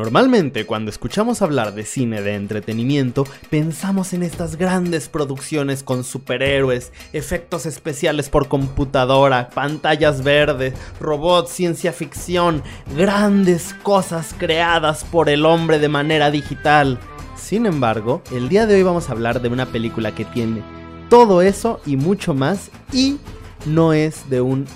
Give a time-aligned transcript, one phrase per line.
[0.00, 6.92] Normalmente cuando escuchamos hablar de cine de entretenimiento pensamos en estas grandes producciones con superhéroes,
[7.12, 12.62] efectos especiales por computadora, pantallas verdes, robots, ciencia ficción,
[12.96, 17.00] grandes cosas creadas por el hombre de manera digital.
[17.36, 20.62] Sin embargo, el día de hoy vamos a hablar de una película que tiene
[21.10, 23.18] todo eso y mucho más y
[23.66, 24.66] no es de un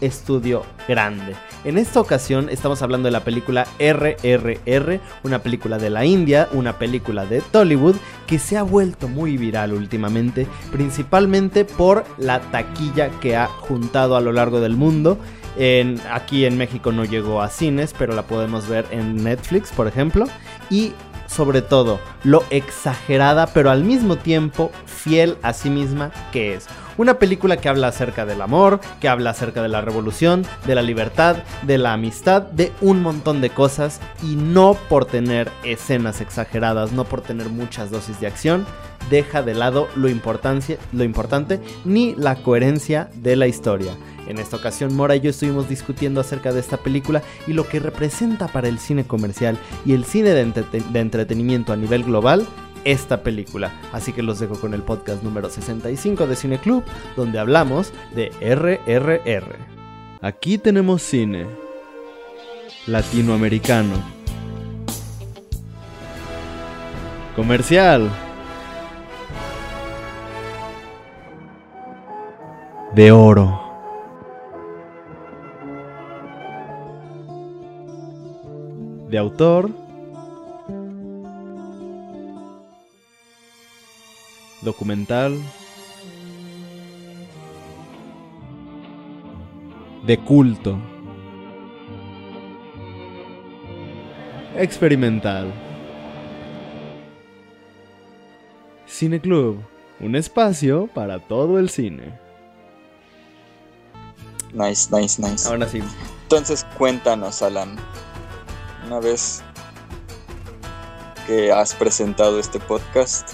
[0.00, 1.34] estudio grande.
[1.64, 6.78] En esta ocasión estamos hablando de la película RRR, una película de la India, una
[6.78, 13.36] película de Tollywood que se ha vuelto muy viral últimamente, principalmente por la taquilla que
[13.36, 15.18] ha juntado a lo largo del mundo.
[15.58, 19.88] En, aquí en México no llegó a cines, pero la podemos ver en Netflix, por
[19.88, 20.26] ejemplo.
[20.70, 20.92] Y
[21.26, 26.66] sobre todo, lo exagerada, pero al mismo tiempo fiel a sí misma que es.
[26.98, 30.82] Una película que habla acerca del amor, que habla acerca de la revolución, de la
[30.82, 36.92] libertad, de la amistad, de un montón de cosas y no por tener escenas exageradas,
[36.92, 38.66] no por tener muchas dosis de acción,
[39.10, 43.92] deja de lado lo, lo importante ni la coherencia de la historia.
[44.26, 47.78] En esta ocasión Mora y yo estuvimos discutiendo acerca de esta película y lo que
[47.78, 52.46] representa para el cine comercial y el cine de, de entretenimiento a nivel global
[52.86, 53.72] esta película.
[53.92, 56.84] Así que los dejo con el podcast número 65 de Cine Club,
[57.16, 59.56] donde hablamos de RRR.
[60.22, 61.46] Aquí tenemos cine
[62.86, 63.94] latinoamericano.
[67.34, 68.08] Comercial.
[72.94, 73.62] De oro.
[79.10, 79.85] De autor
[84.66, 85.40] documental,
[90.04, 90.76] de culto,
[94.56, 95.52] experimental.
[98.86, 99.62] Cine Club,
[100.00, 102.18] un espacio para todo el cine.
[104.52, 105.48] Nice, nice, nice.
[105.48, 105.80] Ahora sí.
[106.22, 107.76] Entonces cuéntanos, Alan,
[108.86, 109.42] una vez
[111.26, 113.32] que has presentado este podcast,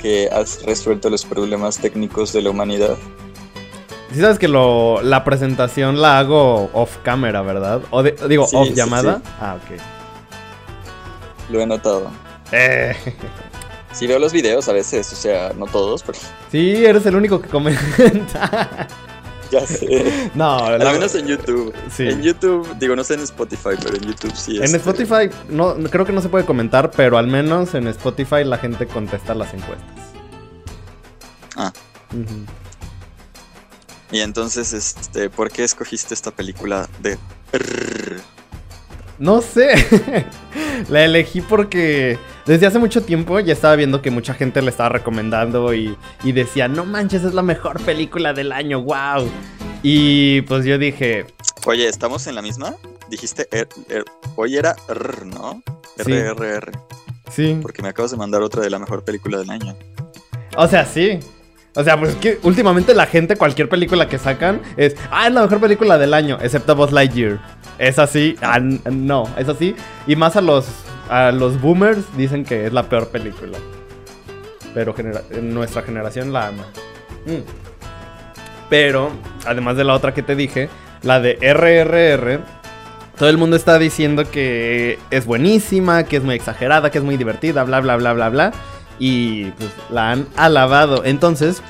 [0.00, 2.96] que has resuelto los problemas técnicos de la humanidad.
[4.12, 7.82] Si sabes que lo, la presentación la hago off camera, ¿verdad?
[7.90, 9.22] O digo, off llamada.
[9.40, 9.80] Ah, ok.
[11.50, 12.10] Lo he notado.
[12.52, 12.94] Eh.
[13.92, 16.18] Sí veo los videos a veces, o sea, no todos, pero...
[16.50, 18.88] Sí, eres el único que comenta.
[19.52, 20.30] Ya sé.
[20.34, 21.74] No, al menos en YouTube.
[21.94, 22.08] Sí.
[22.08, 24.56] En YouTube, digo, no sé en Spotify, pero en YouTube sí.
[24.56, 28.44] En este, Spotify, no, creo que no se puede comentar, pero al menos en Spotify
[28.44, 29.86] la gente contesta las encuestas.
[31.56, 31.70] Ah.
[34.10, 37.18] Y entonces, este, ¿por qué escogiste esta película de...
[39.18, 39.74] No sé.
[40.88, 44.88] la elegí porque desde hace mucho tiempo ya estaba viendo que mucha gente le estaba
[44.88, 49.30] recomendando y, decía, no manches, es la mejor película del año, wow.
[49.82, 51.26] Y pues yo dije...
[51.66, 52.74] Oye, ¿estamos en la misma?
[53.08, 53.48] Dijiste,
[54.36, 55.62] hoy era R, ¿no?
[55.98, 56.72] RRR.
[57.30, 57.58] Sí.
[57.62, 59.76] Porque me acabas de mandar otra de la mejor película del año.
[60.56, 61.20] O sea, sí.
[61.74, 65.32] O sea, pues es que últimamente la gente, cualquier película que sacan, es, ah, es
[65.32, 67.40] la mejor película del año, excepto Buzz Lightyear.
[67.78, 69.74] Es así, ah, no, es así.
[70.06, 70.66] Y más a los
[71.12, 73.58] a los boomers dicen que es la peor película.
[74.72, 74.94] Pero
[75.42, 76.64] nuestra generación la ama.
[77.26, 77.42] Mm.
[78.70, 79.10] Pero,
[79.44, 80.70] además de la otra que te dije,
[81.02, 82.40] la de RRR,
[83.18, 87.18] todo el mundo está diciendo que es buenísima, que es muy exagerada, que es muy
[87.18, 88.52] divertida, bla, bla, bla, bla, bla.
[88.98, 91.04] Y pues la han alabado.
[91.04, 91.62] Entonces,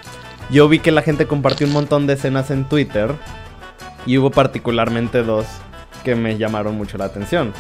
[0.51, 3.11] yo vi que la gente compartió un montón de escenas en Twitter.
[4.07, 5.47] Y hubo particularmente dos
[6.05, 7.53] que me llamaron mucho la atención.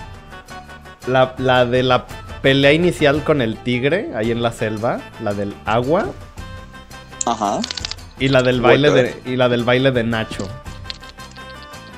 [1.07, 2.07] La, de la
[2.43, 6.07] pelea inicial con el tigre ahí en la selva, la del agua.
[7.27, 7.61] Ajá.
[8.19, 10.49] Y la del baile de y la del baile de Nacho.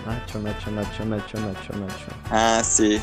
[0.06, 2.06] Nacho, Nacho, Nacho, Nacho, Nacho, Nacho.
[2.30, 3.00] Ah, sí.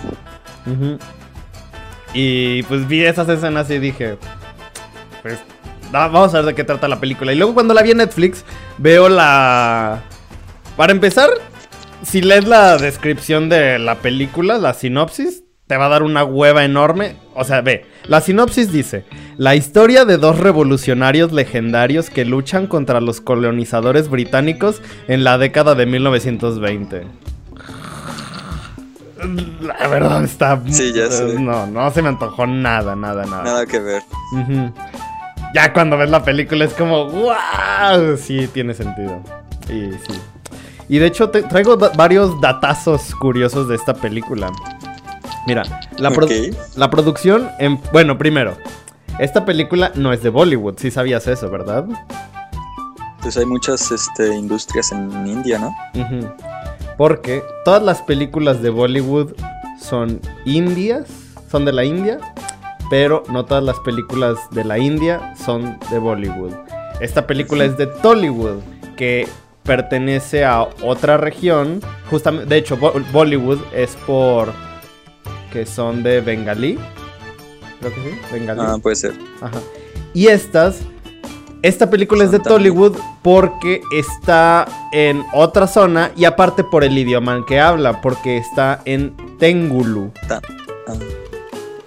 [2.14, 4.18] Y pues vi esas escenas y dije,
[5.22, 5.40] pues
[5.92, 7.32] vamos a ver de qué trata la película.
[7.32, 8.44] Y luego cuando la vi en Netflix,
[8.78, 10.02] veo la
[10.78, 11.30] para empezar,
[12.04, 16.66] si lees la descripción de la película, la sinopsis, te va a dar una hueva
[16.66, 17.16] enorme.
[17.34, 19.06] O sea, ve, la sinopsis dice,
[19.38, 25.74] la historia de dos revolucionarios legendarios que luchan contra los colonizadores británicos en la década
[25.74, 27.08] de 1920.
[29.62, 30.62] La verdad está...
[30.68, 31.40] Sí, ya sé.
[31.40, 33.44] No, no se me antojó nada, nada, nada.
[33.44, 34.04] Nada que ver.
[35.56, 38.18] Ya cuando ves la película es como, ¡wow!
[38.18, 39.24] Sí, tiene sentido.
[39.70, 40.20] Y sí.
[40.90, 44.52] Y de hecho te traigo varios datazos curiosos de esta película.
[45.48, 45.64] Mira,
[45.98, 46.12] la,
[46.76, 48.58] la producción, en, bueno, primero,
[49.20, 51.86] esta película no es de Bollywood, si sabías eso, ¿verdad?
[53.22, 55.76] Pues hay muchas este, industrias en India, ¿no?
[56.98, 59.34] Porque todas las películas de Bollywood
[59.80, 61.08] son indias,
[61.50, 62.20] son de la India,
[62.90, 66.54] pero no todas las películas de la India son de Bollywood.
[67.00, 68.62] Esta película es de Tollywood,
[68.96, 69.28] que
[69.64, 71.82] pertenece a otra región.
[72.10, 72.78] Justamente, de hecho,
[73.12, 74.52] Bollywood es por
[75.52, 76.80] que son de Bengalí.
[77.80, 78.62] Creo que sí, Bengalí.
[78.64, 79.14] Ah, puede ser.
[79.42, 79.60] Ajá.
[80.14, 80.80] Y estas,
[81.62, 87.36] esta película es de Tollywood porque está en otra zona y aparte por el idioma
[87.36, 90.12] en que habla, porque está en Tengulu.
[90.30, 90.42] Ah.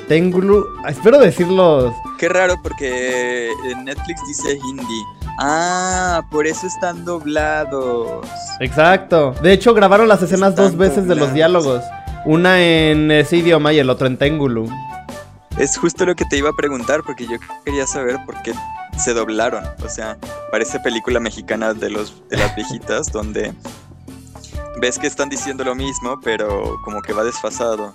[0.08, 1.94] Tengulu, espero decirlo.
[2.19, 5.02] Qué raro porque en Netflix dice hindi.
[5.40, 8.26] Ah, por eso están doblados.
[8.61, 9.34] Exacto.
[9.43, 11.82] De hecho, grabaron las escenas dos veces de los diálogos.
[12.25, 14.69] Una en ese idioma y el otro en Tengulu.
[15.59, 18.53] Es justo lo que te iba a preguntar porque yo quería saber por qué
[18.99, 19.65] se doblaron.
[19.85, 20.17] O sea,
[20.50, 23.53] parece película mexicana de los de las viejitas donde
[24.81, 27.93] ves que están diciendo lo mismo, pero como que va desfasado.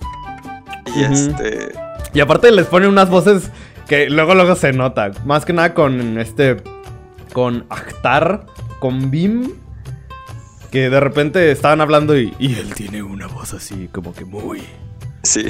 [0.94, 1.72] Y este
[2.12, 3.50] y aparte les pone unas voces
[3.86, 6.62] que luego luego se nota, más que nada con este
[7.32, 8.46] con Akhtar,
[8.80, 9.52] con Bim,
[10.70, 14.62] que de repente estaban hablando y, y él tiene una voz así como que muy...
[15.22, 15.46] Sí.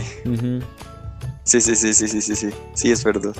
[1.44, 3.34] Sí, sí, sí, sí, sí, sí, sí, sí, es verdad.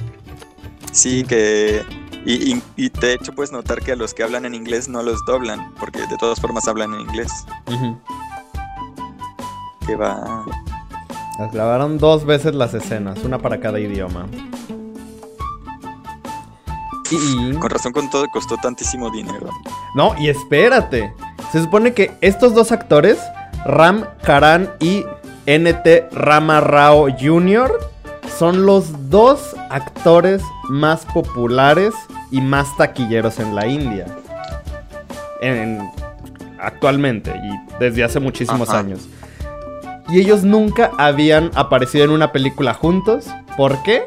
[0.92, 1.82] Sí, que...
[2.26, 5.24] Y, y, de hecho puedes notar que a los que hablan en inglés no los
[5.24, 7.32] doblan, porque de todas formas hablan en inglés.
[9.86, 10.44] Que va...
[11.38, 14.26] Las grabaron dos veces las escenas, una para cada idioma.
[17.58, 19.48] Con razón con todo costó tantísimo dinero.
[19.94, 21.12] No, y espérate.
[21.52, 23.18] Se supone que estos dos actores,
[23.64, 25.04] Ram Karan y
[25.46, 27.72] NT Rama Rao Jr.,
[28.38, 31.92] son los dos actores más populares
[32.30, 34.06] y más taquilleros en la India.
[36.58, 39.08] actualmente y desde hace muchísimos años.
[40.08, 43.26] Y ellos nunca habían aparecido en una película juntos.
[43.56, 44.04] ¿Por qué?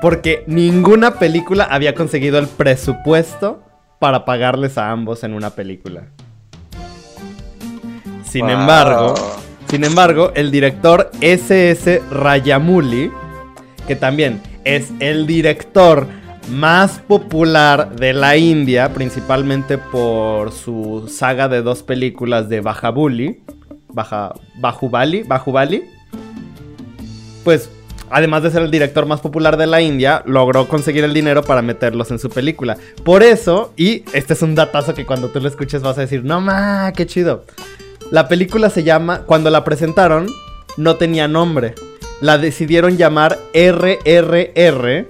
[0.00, 3.62] Porque ninguna película había conseguido el presupuesto
[3.98, 6.04] para pagarles a ambos en una película.
[8.30, 9.14] Sin embargo,
[9.68, 12.00] sin embargo, el director S.S.
[12.12, 13.10] Rajamouli,
[13.88, 16.06] que también es el director
[16.48, 23.42] más popular de la India, principalmente por su saga de dos películas de Bajabuli,
[23.88, 25.82] Baja, Bajubali, Bajubali,
[27.42, 27.68] pues
[28.10, 31.62] además de ser el director más popular de la India, logró conseguir el dinero para
[31.62, 32.76] meterlos en su película.
[33.04, 36.24] Por eso, y este es un datazo que cuando tú lo escuches vas a decir,
[36.24, 37.44] no ma, qué chido.
[38.10, 40.26] La película se llama, cuando la presentaron,
[40.76, 41.74] no tenía nombre.
[42.20, 45.06] La decidieron llamar RRR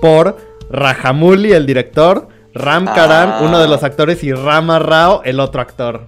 [0.00, 0.36] por
[0.68, 6.04] Rajamouli, el director, Ram Karan, uno de los actores, y Rama Rao, el otro actor.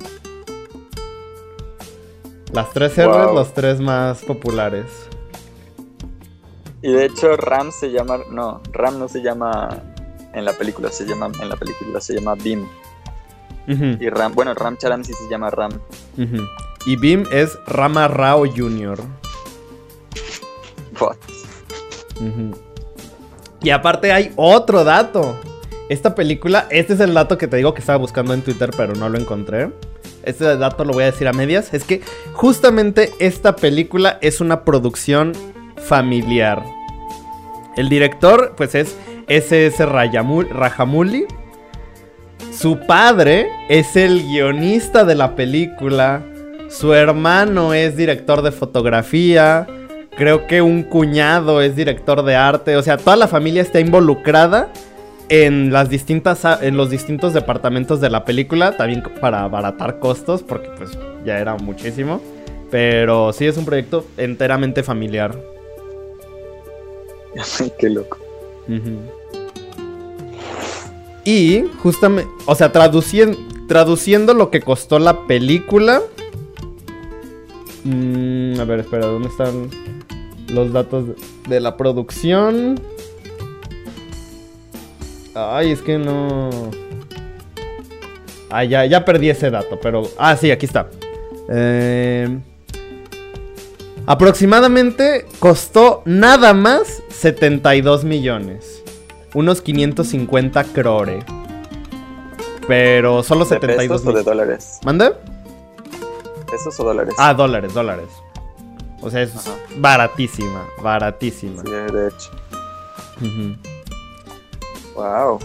[2.53, 4.87] Las tres R, los tres más populares.
[6.83, 9.69] Y de hecho Ram se llama, no, Ram no se llama
[10.35, 12.67] en la película, se llama, en la película se llama Bim.
[13.67, 15.73] Y Ram, bueno, Ram Charam sí se llama Ram.
[16.87, 18.99] Y Bim es Rama Rao Jr.
[23.63, 25.37] Y aparte hay otro dato.
[25.89, 28.95] Esta película, este es el dato que te digo que estaba buscando en Twitter, pero
[28.95, 29.71] no lo encontré.
[30.23, 31.75] Este dato lo voy a decir a medias.
[31.75, 32.01] Es que
[32.33, 35.33] justamente esta película es una producción
[35.77, 36.63] familiar.
[37.77, 38.97] El director, pues es
[39.29, 39.85] S.S.
[39.87, 41.27] Rajamouli.
[42.53, 46.23] Su padre es el guionista de la película.
[46.69, 49.67] Su hermano es director de fotografía.
[50.17, 52.77] Creo que un cuñado es director de arte.
[52.77, 54.69] O sea, toda la familia está involucrada
[55.31, 58.77] en las distintas en los distintos departamentos de la película.
[58.77, 60.43] También para abaratar costos.
[60.43, 60.91] Porque pues
[61.25, 62.21] ya era muchísimo.
[62.71, 65.35] Pero sí es un proyecto enteramente familiar.
[67.79, 68.19] Qué loco.
[71.25, 73.39] Y justamente, o sea, traduciendo,
[73.69, 76.03] traduciendo lo que costó la película.
[77.85, 79.71] Mm, a ver, espera, ¿dónde están
[80.49, 81.05] los datos
[81.49, 82.81] de la producción?
[85.35, 86.51] Ay, es que no.
[88.51, 90.03] Ah, ya, ya perdí ese dato, pero.
[90.19, 90.89] Ah, sí, aquí está.
[91.49, 92.39] Eh.
[94.05, 98.82] Aproximadamente costó nada más 72 millones.
[99.35, 101.25] Unos 550 crore.
[102.69, 104.79] Pero solo 72 ¿De pesos o de dólares?
[104.85, 105.13] ¿Mande?
[106.51, 107.15] ¿Pesos o dólares?
[107.19, 108.09] Ah, dólares, dólares.
[109.01, 109.33] O sea, es
[109.77, 111.63] baratísima, baratísima.
[111.63, 112.31] Sí, de hecho.
[114.95, 115.39] Wow.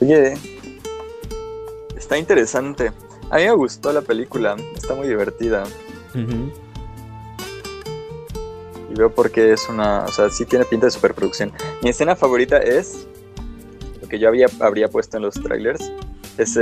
[0.00, 0.38] Oye,
[1.96, 2.92] está interesante.
[3.30, 5.64] A mí me gustó la película, está muy divertida.
[8.88, 11.52] Y veo por qué es una, o sea, sí tiene pinta de superproducción.
[11.82, 13.05] Mi escena favorita es
[14.06, 15.92] lo que yo había, habría puesto en los trailers.
[16.38, 16.56] Es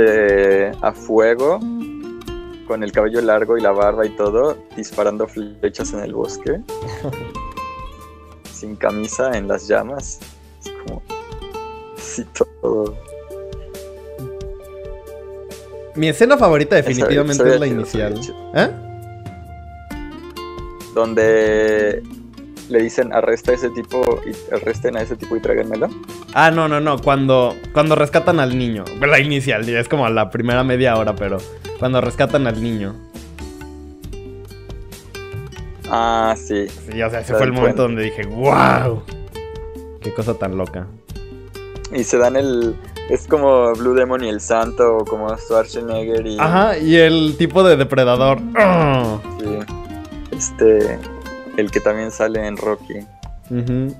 [0.81, 1.59] a fuego,
[2.67, 6.61] con el cabello largo y la barba y todo, disparando flechas en el bosque.
[8.51, 10.19] sin camisa, en las llamas.
[10.63, 11.01] Es como...
[11.97, 12.97] Sí, todo.
[15.95, 18.19] Mi escena favorita definitivamente es la inicial.
[18.55, 18.69] ¿Eh?
[20.93, 22.01] Donde
[22.69, 25.89] le dicen arresta a ese tipo y arresten a ese tipo y tráiganmelo.
[26.33, 26.99] Ah, no, no, no.
[26.99, 28.85] Cuando, cuando rescatan al niño.
[28.99, 31.37] La inicial, es como la primera media hora, pero
[31.79, 32.95] cuando rescatan al niño.
[35.89, 36.67] Ah, sí.
[36.67, 39.03] Sí, o sea, ese fue el momento donde dije, wow.
[40.01, 40.87] Qué cosa tan loca.
[41.93, 42.75] Y se dan el,
[43.09, 46.39] es como Blue Demon y el Santo, o como Schwarzenegger y.
[46.39, 48.39] Ajá, y el tipo de depredador.
[49.39, 49.59] Sí.
[50.31, 50.99] Este.
[51.57, 53.05] El que también sale en Rocky.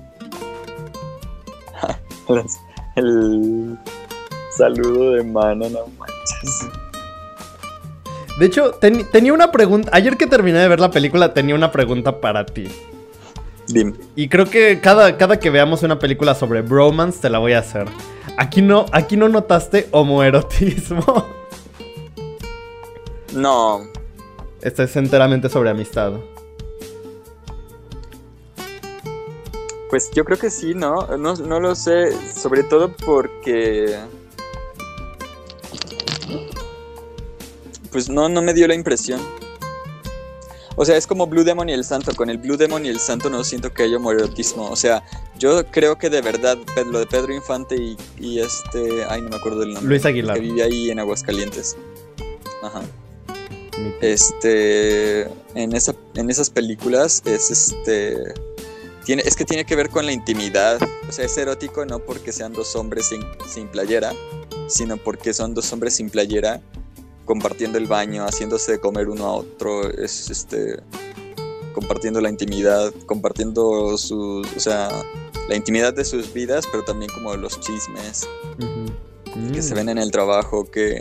[2.96, 3.78] el
[4.56, 6.68] saludo de mano, no manches.
[8.38, 9.90] De hecho, tenía una pregunta.
[9.92, 12.68] Ayer que terminé de ver la película, tenía una pregunta para ti.
[13.68, 13.94] Dime.
[14.14, 17.60] Y creo que cada, cada que veamos una película sobre bromance, te la voy a
[17.60, 17.86] hacer.
[18.36, 21.26] Aquí no, aquí no notaste homoerotismo.
[23.32, 23.80] No.
[24.60, 26.12] Esto es enteramente sobre amistad.
[29.90, 31.06] Pues yo creo que sí, ¿no?
[31.16, 32.10] No, no lo sé.
[32.32, 33.96] Sobre todo porque.
[37.92, 39.20] Pues no, no me dio la impresión.
[40.78, 42.14] O sea, es como Blue Demon y el Santo.
[42.14, 44.70] Con el Blue Demon y el Santo no siento que haya homoerotismo.
[44.70, 45.02] O sea,
[45.38, 46.58] yo creo que de verdad
[46.90, 47.76] lo de Pedro Infante
[48.18, 49.04] y, este.
[49.08, 49.88] Ay, no me acuerdo del nombre.
[49.88, 50.36] Luis Aguilar.
[50.36, 51.76] Que vive ahí en Aguascalientes.
[52.62, 52.82] Ajá.
[54.02, 55.22] Este.
[55.54, 58.34] En, esa, en esas películas es este.
[59.06, 60.78] Tiene, es que tiene que ver con la intimidad.
[61.08, 64.12] O sea, es erótico no porque sean dos hombres sin, sin playera,
[64.68, 66.60] sino porque son dos hombres sin playera
[67.26, 70.80] compartiendo el baño, haciéndose de comer uno a otro, es este
[71.74, 74.88] compartiendo la intimidad, compartiendo sus, o sea,
[75.46, 78.26] la intimidad de sus vidas, pero también como los chismes
[79.52, 79.76] que se mm.
[79.76, 80.98] ven en el trabajo, que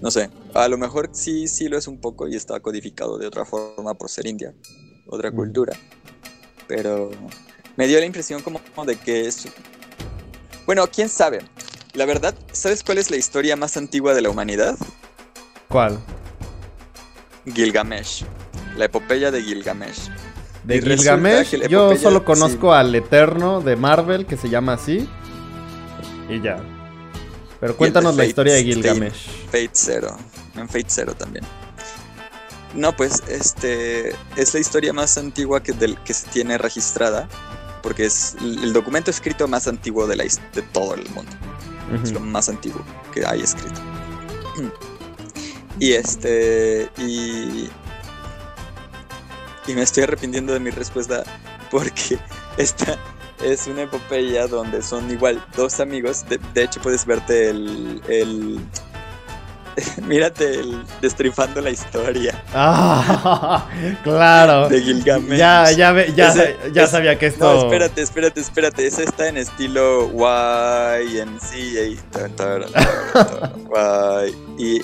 [0.00, 3.26] no sé, a lo mejor sí, sí lo es un poco y está codificado de
[3.26, 4.54] otra forma por ser India,
[5.08, 5.72] otra cultura,
[6.70, 7.10] pero
[7.76, 9.48] me dio la impresión como de que es,
[10.66, 11.40] bueno, quién sabe.
[11.94, 14.76] La verdad, ¿sabes cuál es la historia más antigua de la humanidad?
[15.68, 15.98] ¿Cuál?
[17.52, 18.24] Gilgamesh.
[18.76, 20.10] La epopeya de Gilgamesh.
[20.62, 25.08] De Gilgamesh, yo solo conozco al Eterno de Marvel, que se llama así.
[26.28, 26.62] Y ya.
[27.58, 29.26] Pero cuéntanos la historia de Gilgamesh.
[29.46, 30.16] Fate, Zero.
[30.54, 31.44] En Fate Zero también.
[32.74, 37.28] No, pues este es la historia más antigua que, del, que se tiene registrada,
[37.82, 41.32] porque es el documento escrito más antiguo de, la, de todo el mundo.
[42.04, 43.80] Es lo más antiguo que hay escrito.
[45.80, 46.90] Y este.
[46.98, 47.70] Y.
[49.66, 51.24] Y me estoy arrepintiendo de mi respuesta
[51.70, 52.18] porque
[52.58, 52.98] esta
[53.42, 56.24] es una epopeya donde son igual dos amigos.
[56.28, 58.02] De, hecho, puedes verte el.
[58.08, 58.60] el
[60.06, 62.29] mírate el destrifando la historia.
[62.54, 63.68] Ah,
[64.02, 64.68] claro.
[64.68, 65.38] De Gilgamesh.
[65.38, 66.34] Ya, ya, ya,
[66.72, 67.52] ya sabía que esto.
[67.52, 68.86] No, espérate, espérate, espérate.
[68.86, 71.58] Ese está en estilo YMCA.
[74.58, 74.82] Y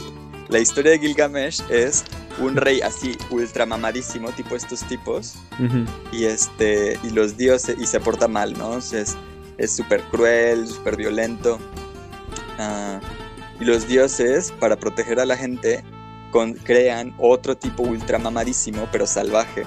[0.48, 2.04] la historia de Gilgamesh es
[2.38, 5.36] un rey así ultra mamadísimo, tipo estos tipos,
[6.12, 8.78] y este y los dioses y se porta mal, ¿no?
[8.78, 9.16] es
[9.74, 11.58] súper cruel, súper violento.
[12.58, 13.00] Ah,
[13.58, 15.82] y los dioses, para proteger a la gente,
[16.64, 19.64] crean otro tipo ultra mamadísimo, pero salvaje,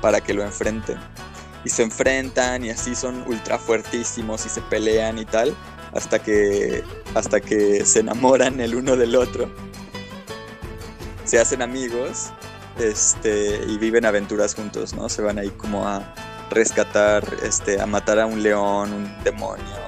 [0.00, 0.98] para que lo enfrenten.
[1.64, 5.54] Y se enfrentan y así son ultra fuertísimos y se pelean y tal,
[5.92, 6.82] hasta que,
[7.14, 9.48] hasta que se enamoran el uno del otro
[11.24, 12.30] se hacen amigos
[12.78, 15.08] este, y viven aventuras juntos, ¿no?
[15.08, 16.14] Se van ahí como a
[16.50, 19.82] rescatar, este, a matar a un león, un demonio.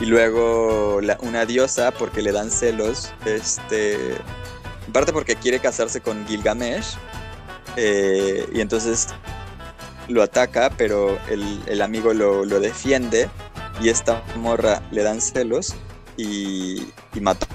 [0.00, 4.18] Y luego una diosa, porque le dan celos, este,
[4.86, 6.96] en parte porque quiere casarse con Gilgamesh,
[7.76, 9.08] eh, y entonces
[10.08, 13.28] lo ataca, pero el, amigo lo, defiende,
[13.80, 15.74] y esta morra le dan celos
[16.16, 17.46] y, y mata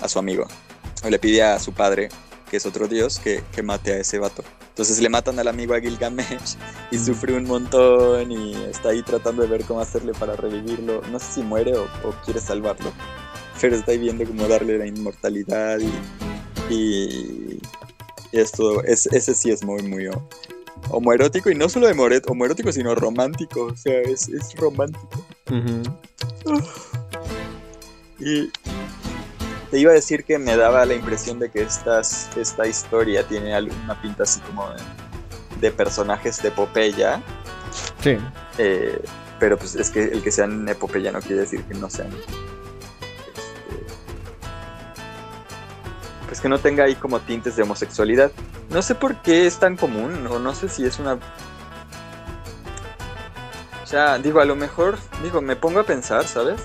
[0.00, 0.46] a su amigo
[1.10, 2.08] le pide a su padre,
[2.50, 4.42] que es otro dios, que, mate a ese vato.
[4.68, 6.56] Entonces le matan al amigo a Gilgamesh
[6.90, 11.02] y sufre un montón y está ahí tratando de ver cómo hacerle para revivirlo.
[11.12, 11.86] No sé si muere o,
[12.24, 12.92] quiere salvarlo,
[13.60, 15.90] pero está ahí viendo cómo darle la inmortalidad y,
[16.70, 17.60] y,
[18.32, 20.08] esto, es, ese sí es muy, muy
[20.90, 23.66] homoerótico y no solo homoerótico, sino romántico.
[23.66, 25.24] O sea, es, romántico.
[28.18, 28.50] Y
[29.70, 33.54] te iba a decir que me daba la impresión de que estas, esta historia tiene
[33.54, 34.66] alguna pinta así como
[35.60, 37.22] de, personajes de epopeya.
[38.02, 38.16] Sí.
[38.58, 39.00] Eh,
[39.38, 42.10] pero pues es que el que sean epopeya no quiere decir que no sean.
[46.44, 48.30] Que no tenga ahí como tintes de homosexualidad.
[48.68, 51.14] No sé por qué es tan común, o no sé si es una.
[53.82, 56.60] O sea, digo, a lo mejor, digo, me pongo a pensar, ¿sabes?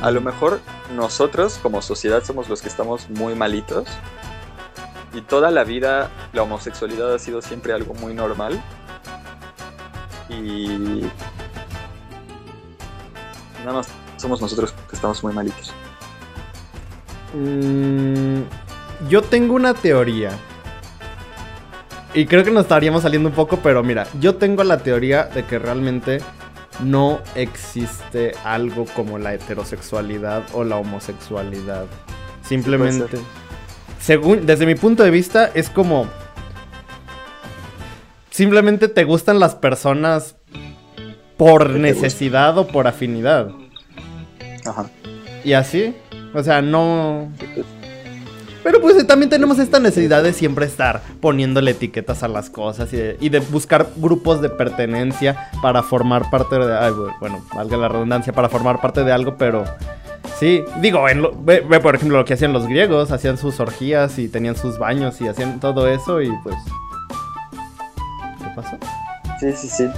[0.00, 0.60] A lo mejor
[0.94, 3.88] nosotros como sociedad somos los que estamos muy malitos.
[5.12, 8.62] Y toda la vida la homosexualidad ha sido siempre algo muy normal.
[10.28, 11.02] Y
[13.58, 13.88] nada más
[14.18, 15.74] somos nosotros que estamos muy malitos.
[17.34, 18.42] Mm,
[19.08, 20.30] yo tengo una teoría.
[22.12, 25.44] Y creo que nos estaríamos saliendo un poco, pero mira, yo tengo la teoría de
[25.44, 26.20] que realmente
[26.82, 31.86] no existe algo como la heterosexualidad o la homosexualidad.
[32.42, 33.18] Simplemente,
[34.00, 36.06] según, desde mi punto de vista, es como...
[38.30, 40.36] Simplemente te gustan las personas
[41.36, 43.50] por necesidad o por afinidad.
[44.66, 44.90] Ajá.
[45.44, 45.94] Y así,
[46.34, 47.30] o sea, no...
[48.62, 53.28] Pero pues también tenemos esta necesidad de siempre estar poniéndole etiquetas a las cosas y
[53.28, 56.90] de, buscar grupos de pertenencia para formar parte de...
[57.20, 59.64] bueno, valga la redundancia, para formar parte de algo, pero...
[60.38, 61.04] Sí, digo,
[61.42, 65.20] ve, por ejemplo lo que hacían los griegos, hacían sus orgías y tenían sus baños
[65.20, 66.56] y hacían todo eso y pues...
[68.38, 68.78] ¿Qué pasó?
[69.38, 69.88] Sí, sí, sí.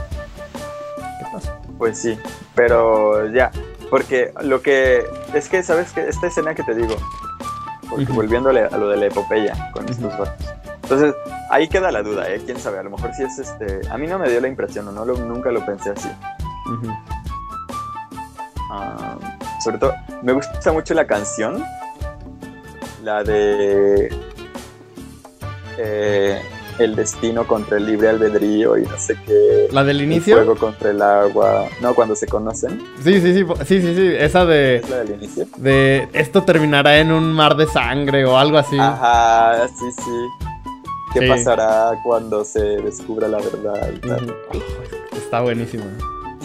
[0.97, 1.53] ¿Qué pasó?
[1.79, 2.19] Pues sí,
[2.57, 3.53] pero ya,
[3.91, 5.05] porque lo que...
[5.33, 6.09] Es que, ¿sabes qué?
[6.09, 6.97] Esta escena que te digo,
[7.95, 10.47] porque volviéndole a lo de la epopeya con estos vatos.
[10.83, 11.15] Entonces,
[11.51, 12.41] ahí queda la duda, ¿eh?
[12.45, 13.81] Quién sabe, a lo mejor si es este.
[13.89, 16.11] A mí no me dio la impresión, o no nunca lo pensé así.
[18.71, 19.17] Ah,
[19.63, 21.65] sobre todo, me gusta mucho la canción,
[23.03, 24.09] la de.
[25.79, 26.43] Eh,
[26.79, 29.69] el destino contra el libre albedrío y no sé qué.
[29.71, 30.39] ¿La del inicio?
[30.39, 31.67] El fuego contra el agua.
[31.81, 32.83] No, cuando se conocen.
[33.03, 34.15] Sí, sí, sí, sí, sí, sí.
[34.19, 34.77] Esa de.
[34.77, 35.47] ¿Es la del inicio?
[35.57, 38.79] De esto terminará en un mar de sangre o algo así.
[38.79, 40.49] Ajá, sí, sí.
[41.13, 44.35] ¿Qué pasará cuando se descubra la verdad y tal?
[45.13, 45.85] Está buenísimo.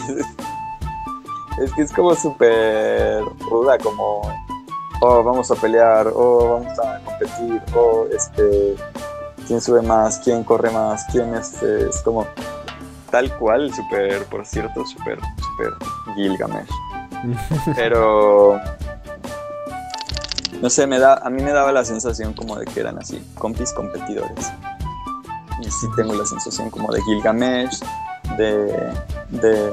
[1.63, 4.21] es que es como súper ruda, como.
[4.99, 8.75] Oh, vamos a pelear, oh, vamos a competir, oh, este
[9.47, 12.27] quién sube más, quién corre más, quién es, es como
[13.09, 15.73] tal cual, súper, por cierto, súper, súper
[16.15, 16.69] Gilgamesh.
[17.75, 18.59] Pero
[20.61, 23.23] no sé, me da, a mí me daba la sensación como de que eran así,
[23.35, 24.51] compis competidores.
[25.61, 27.79] Y sí tengo la sensación como de Gilgamesh,
[28.37, 28.93] de.
[29.29, 29.71] de.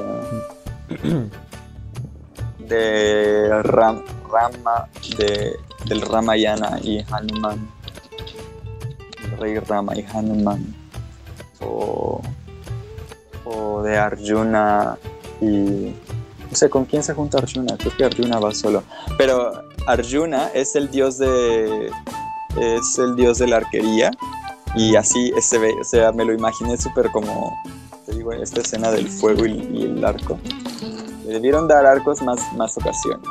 [2.59, 7.74] de Ram, Rama, de, del Ramayana y Hanuman
[9.39, 10.75] Rey Rama y Hanuman,
[11.61, 12.21] o,
[13.45, 14.97] o de Arjuna
[15.41, 15.95] y...
[16.51, 17.77] No sé, ¿con quién se junta Arjuna?
[17.77, 18.85] Creo que Arjuna va solo.
[19.19, 21.91] Pero Arjuna es el dios de...
[22.61, 24.11] es el dios de la arquería
[24.75, 27.57] y así se ve, o sea, me lo imaginé súper como,
[28.07, 30.39] te digo, esta escena del fuego y, el arco.
[31.25, 33.27] Le debieron dar arcos más, más ocasiones.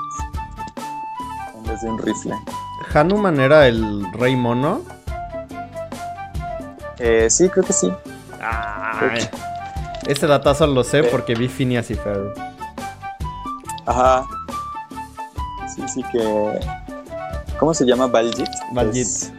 [1.55, 2.33] En vez de un rifle.
[2.93, 4.81] ¿Hanuman era el rey mono?
[7.05, 7.91] Eh, sí, creo que sí.
[10.07, 12.33] este datazo lo sé porque vi Phineas y Ferb.
[13.85, 14.25] Ajá.
[15.75, 16.59] Sí, sí que.
[17.59, 18.47] ¿Cómo se llama Baljit?
[18.71, 19.05] Baljit.
[19.05, 19.33] Es,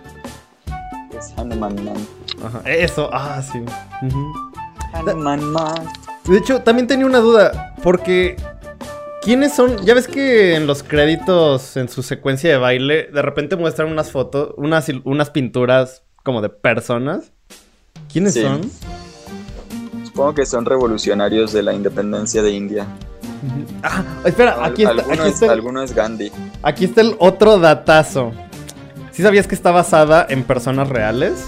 [1.39, 2.07] Hanuman Man.
[2.45, 2.61] Ajá.
[2.67, 3.65] Eso, ah, sí.
[4.93, 5.89] Hanuman Man.
[6.25, 7.75] De hecho, también tenía una duda.
[7.83, 8.37] Porque.
[9.23, 9.87] ¿Quiénes son?
[9.87, 14.11] Ya ves que en los créditos, en su secuencia de baile, de repente muestran unas
[14.11, 17.34] fotos, unas, unas pinturas como de personas.
[18.15, 18.71] ¿Quiénes son?
[20.05, 22.87] Supongo que son revolucionarios de la independencia de India.
[23.83, 24.93] Ah, espera, aquí está.
[25.03, 26.33] Alguno, aquí está el, es Gandhi.
[26.63, 28.33] Aquí está el otro datazo.
[29.11, 31.45] ¿Sí sabías que está basada en personas reales?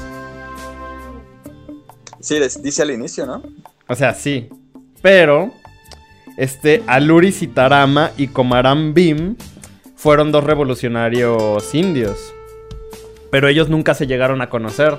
[2.21, 3.43] Sí, dice al inicio, ¿no?
[3.89, 4.51] O sea, sí.
[5.01, 5.53] Pero,
[6.37, 9.37] este, Aluri Sitarama y Komaram Bim
[9.95, 12.19] fueron dos revolucionarios indios.
[13.31, 14.99] Pero ellos nunca se llegaron a conocer.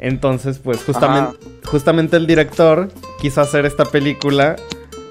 [0.00, 2.88] Entonces, pues justamente, justamente el director
[3.20, 4.56] quiso hacer esta película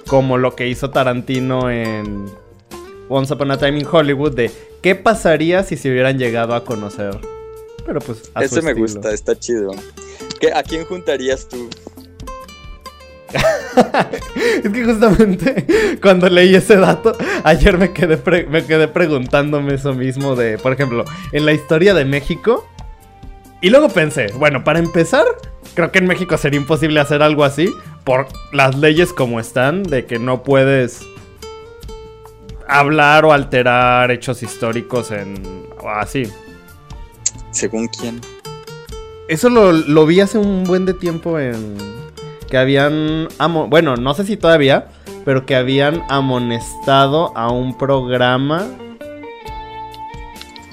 [0.07, 2.25] como lo que hizo Tarantino en
[3.07, 7.19] Once Upon a Time in Hollywood de qué pasaría si se hubieran llegado a conocer.
[7.85, 9.71] Pero pues a Ese me gusta, está chido.
[10.39, 11.69] ¿Qué, ¿A quién juntarías tú?
[14.63, 20.35] es que justamente cuando leí ese dato, ayer me quedé, me quedé preguntándome eso mismo
[20.35, 22.67] de, por ejemplo, en la historia de México.
[23.61, 25.25] Y luego pensé, bueno, para empezar,
[25.73, 27.69] creo que en México sería imposible hacer algo así
[28.05, 31.05] por las leyes como están, de que no puedes
[32.67, 35.67] hablar o alterar hechos históricos en...
[35.85, 36.23] así.
[37.51, 38.21] ¿Según quién?
[39.27, 41.77] Eso lo, lo vi hace un buen de tiempo en
[42.49, 43.27] que habían,
[43.67, 44.87] bueno, no sé si todavía,
[45.23, 48.65] pero que habían amonestado a un programa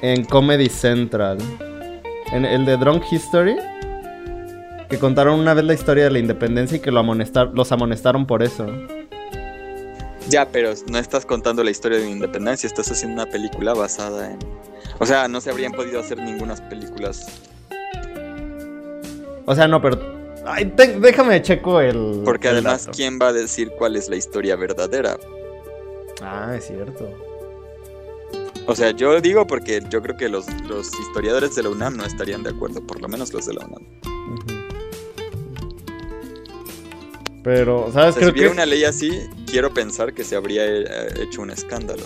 [0.00, 1.38] en Comedy Central.
[2.32, 3.56] En el de Drunk History.
[4.88, 8.42] Que contaron una vez la historia de la independencia y que lo los amonestaron por
[8.42, 8.66] eso.
[10.28, 14.32] Ya, pero no estás contando la historia de la independencia, estás haciendo una película basada
[14.32, 14.38] en...
[14.98, 17.26] O sea, no se habrían podido hacer ninguna películas.
[19.44, 22.22] O sea, no, pero Ay, déjame checo el.
[22.24, 25.18] Porque además, ¿quién va a decir cuál es la historia verdadera?
[26.22, 27.08] Ah, es cierto.
[28.66, 30.46] O sea, yo digo porque yo creo que los,
[31.00, 33.82] historiadores de la UNAM no estarían de acuerdo, por lo menos los de la UNAM.
[37.44, 38.16] Pero, ¿sabes?
[38.16, 39.10] si hubiera una ley así,
[39.46, 40.86] quiero pensar que se habría eh,
[41.20, 42.02] hecho un escándalo.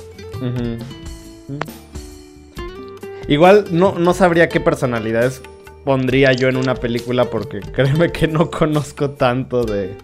[3.27, 5.41] Igual no, no sabría qué personalidades
[5.85, 9.97] pondría yo en una película porque créeme que no conozco tanto de,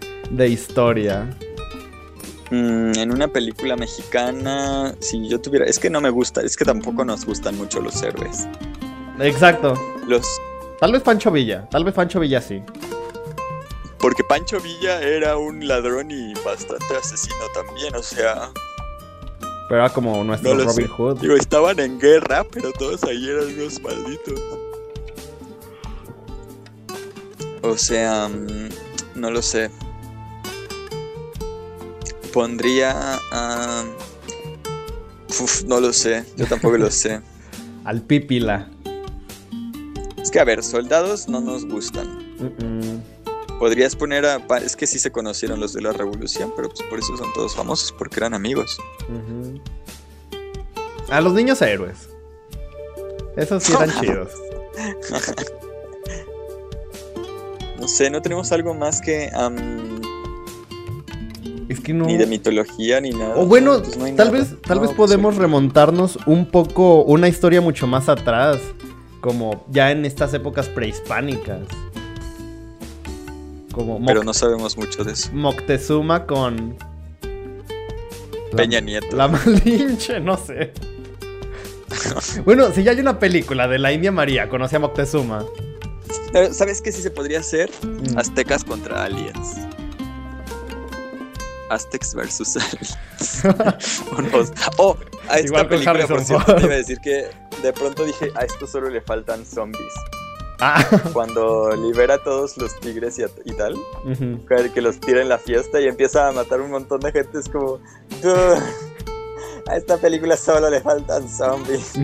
[0.49, 1.37] historia.
[2.51, 5.67] Mm, en una película mexicana, si yo tuviera...
[5.67, 8.47] Es que no me gusta, es que tampoco nos gustan mucho los héroes.
[9.19, 9.75] Exacto.
[10.07, 10.27] Los...
[10.79, 12.63] Tal vez Pancho Villa, tal vez Pancho Villa sí.
[13.99, 18.51] Porque Pancho Villa era un ladrón y bastante asesino también, o sea...
[19.69, 21.21] Pero era como nuestro Robin Hood.
[21.21, 24.41] Digo, estaban en guerra, pero todos ahí eran unos malditos.
[27.63, 28.69] O sea, mm,
[29.17, 29.71] no lo sé.
[32.37, 33.83] Pondría a...
[35.41, 37.23] Uf, no lo sé, yo tampoco lo sé.
[37.87, 38.69] Al pipila.
[40.21, 42.23] Es que a ver, soldados no nos gustan.
[43.59, 44.37] Podrías poner a...
[44.63, 47.57] Es que sí se conocieron los de la revolución, pero pues por eso son todos
[47.57, 48.77] famosos, porque eran amigos.
[51.09, 52.11] A los niños héroes.
[53.39, 54.33] Esos sí eran chidos.
[57.81, 59.31] No sé, no tenemos algo más que.
[61.69, 62.07] Es que no.
[62.07, 63.37] Ni de mitología ni nada.
[63.37, 67.87] O bueno, pues tal vez, tal vez pues podemos remontarnos un poco, una historia mucho
[67.87, 68.59] más atrás.
[69.21, 71.63] Como ya en estas épocas prehispánicas.
[73.73, 75.31] Como Pero no sabemos mucho de eso.
[75.33, 76.77] Moctezuma con.
[78.55, 79.17] Peña Nieto.
[79.17, 80.73] La Malinche, no sé.
[82.45, 85.45] bueno, si ya hay una película de la India María, conoce a Moctezuma.
[86.53, 87.71] ¿Sabes qué sí se podría hacer?
[87.83, 88.19] Mm.
[88.19, 89.57] Aztecas contra aliens.
[91.71, 92.99] Aztecs versus aliens.
[94.79, 94.97] oh,
[95.29, 97.31] a esta película, por cierto, te iba a decir que
[97.63, 99.95] de pronto dije, a esto solo le faltan zombies.
[100.61, 100.83] Ah.
[101.13, 103.77] Cuando libera a todos los tigres y, tal,
[104.73, 107.49] que los tira en la fiesta y empieza a matar un montón de gente, es
[107.49, 107.79] como,
[109.69, 111.93] a esta película solo le faltan zombies.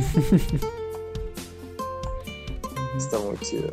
[2.96, 3.72] Está muy chido.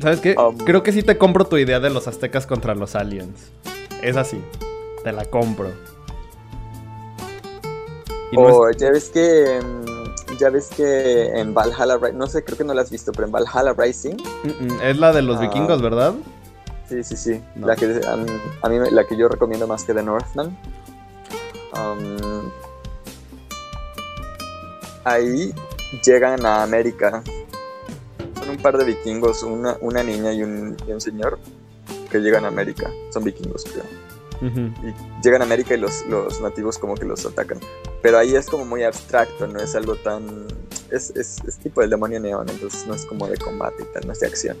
[0.00, 0.34] ¿Sabes qué?
[0.38, 3.50] Um, Creo que sí te compro tu idea de los aztecas contra los aliens.
[4.02, 4.42] Es así.
[5.04, 5.70] Te la compro.
[8.36, 9.60] oh, ya ves que.
[10.38, 13.32] Ya ves que en Valhalla no sé, creo que no la has visto, pero en
[13.32, 14.16] Valhalla Rising.
[14.82, 15.40] es la de los ah.
[15.40, 16.14] vikingos, ¿verdad?
[16.88, 17.42] Sí, sí, sí.
[17.56, 20.56] La que a, mí la que yo recomiendo más que The Northman.
[21.74, 22.50] Um,
[25.04, 25.52] ahí
[26.04, 27.22] llegan a América
[28.48, 31.38] un par de vikingos, una, una niña y un, señor
[32.10, 32.90] que llegan a América.
[33.10, 33.84] Son vikingos, creo.
[34.40, 37.58] Y llegan a América y los, los, nativos como que los atacan.
[38.02, 40.46] Pero ahí es como muy abstracto, no es algo tan...
[40.90, 44.12] Es, es, tipo el demonio neón, entonces no es como de combate y tal, no
[44.12, 44.56] es de acción.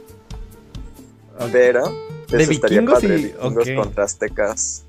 [1.52, 1.84] Pero...
[2.28, 3.32] ¿De vikingos, y...
[3.74, 4.84] contra aztecas.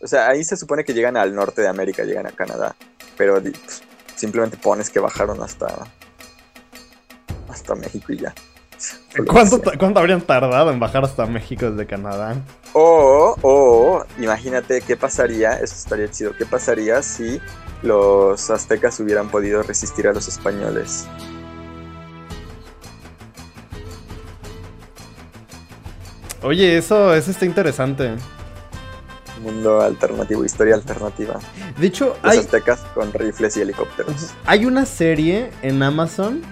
[0.00, 2.76] O sea, ahí se supone que llegan al norte de América, llegan a Canadá.
[3.16, 3.40] Pero
[4.16, 5.86] simplemente pones que bajaron hasta
[7.58, 8.34] hasta México y ya.
[9.26, 12.36] ¿Cuánto, ¿Cuánto, habrían tardado en bajar hasta México desde Canadá?
[12.72, 17.40] O, oh, oh, imagínate qué pasaría, eso estaría chido, qué pasaría si
[17.82, 21.06] los aztecas hubieran podido resistir a los españoles.
[26.42, 28.14] Oye, eso, eso está interesante.
[29.42, 31.38] Mundo alternativo, historia alternativa.
[31.76, 34.32] De hecho, los aztecas con rifles y helicópteros.
[34.46, 36.42] Hay una serie en Amazon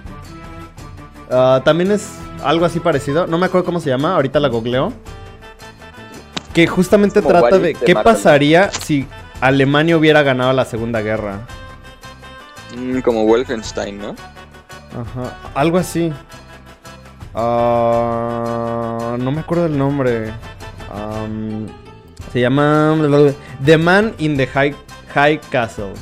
[1.30, 2.08] ah, también es
[2.42, 3.26] algo así parecido.
[3.26, 4.14] No me acuerdo cómo se llama.
[4.14, 4.92] Ahorita la googleo.
[6.52, 8.14] Que justamente trata de qué Marvel.
[8.14, 9.06] pasaría si
[9.40, 11.40] Alemania hubiera ganado la Segunda Guerra.
[12.76, 14.10] Mm, como Wolfenstein, ¿no?
[14.92, 16.12] Ajá, algo así.
[17.34, 20.32] Ah, no me acuerdo del nombre.
[22.32, 22.96] Se llama
[23.64, 24.74] The Man in the High,
[25.14, 25.92] High Castle.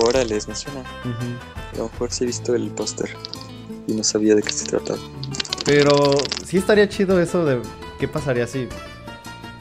[0.00, 0.80] Órale, me suena.
[0.80, 1.55] Ujú.
[1.76, 3.10] A lo mejor sí he visto el póster
[3.86, 4.98] y no sabía de qué se trataba.
[5.64, 7.60] Pero sí estaría chido eso de
[8.00, 8.68] qué pasaría si,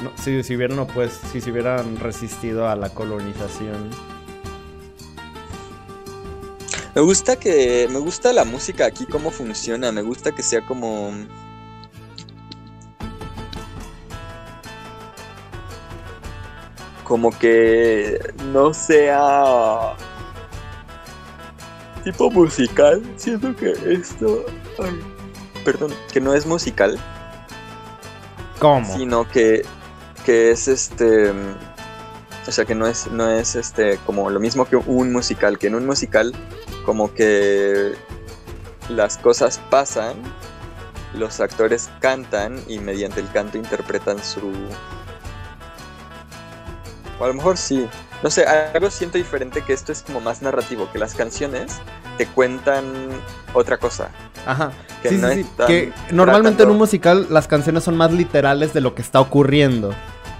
[0.01, 3.89] no, si, si hubieran pues, si se hubieran resistido a la colonización.
[6.95, 7.89] Me gusta que.
[7.91, 9.91] Me gusta la música aquí, cómo funciona.
[9.91, 11.11] Me gusta que sea como.
[17.03, 18.17] Como que
[18.53, 19.97] no sea.
[22.05, 23.01] Tipo musical.
[23.17, 24.45] Siento que esto.
[24.81, 25.01] ay,
[25.65, 26.99] perdón, que no es musical,
[28.59, 28.95] ¿Cómo?
[28.95, 29.65] sino que,
[30.23, 31.33] que es este.
[32.47, 35.65] O sea, que no es, no es este como lo mismo que un musical, que
[35.65, 36.31] en un musical
[36.85, 37.95] como que
[38.89, 40.13] las cosas pasan,
[41.15, 44.51] los actores cantan y mediante el canto interpretan su...
[47.19, 47.87] O a lo mejor sí.
[48.23, 51.77] No sé, algo siento diferente que esto es como más narrativo, que las canciones
[52.17, 52.85] te cuentan
[53.53, 54.09] otra cosa.
[54.45, 54.71] Ajá.
[55.01, 55.51] Que sí, no sí, es sí.
[55.57, 59.19] tan Que normalmente en un musical las canciones son más literales de lo que está
[59.19, 59.93] ocurriendo.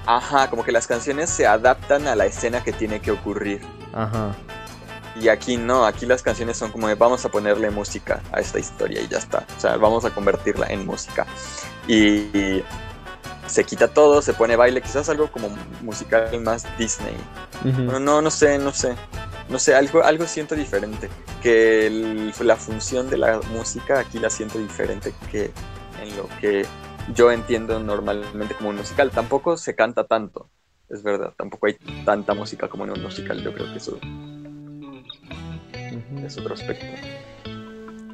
[0.05, 3.61] Ajá, como que las canciones se adaptan a la escena que tiene que ocurrir.
[3.93, 4.35] Ajá.
[5.19, 8.59] Y aquí no, aquí las canciones son como de vamos a ponerle música a esta
[8.59, 9.45] historia y ya está.
[9.57, 11.25] O sea, vamos a convertirla en música.
[11.87, 12.05] Y,
[12.37, 12.63] y
[13.47, 15.49] se quita todo, se pone baile, quizás algo como
[15.81, 17.15] musical más Disney.
[17.85, 18.95] Bueno, no, no sé, no sé.
[19.49, 21.09] No sé, algo, algo siento diferente.
[21.41, 25.51] Que el- la función de la música aquí la siento diferente que
[26.01, 26.65] en lo que
[27.13, 29.11] yo entiendo normalmente como un musical.
[29.11, 30.49] Tampoco se canta tanto,
[30.89, 31.33] es verdad.
[31.37, 33.41] Tampoco hay tanta música como en un musical.
[33.43, 33.99] Yo creo que eso
[36.25, 36.85] es otro aspecto.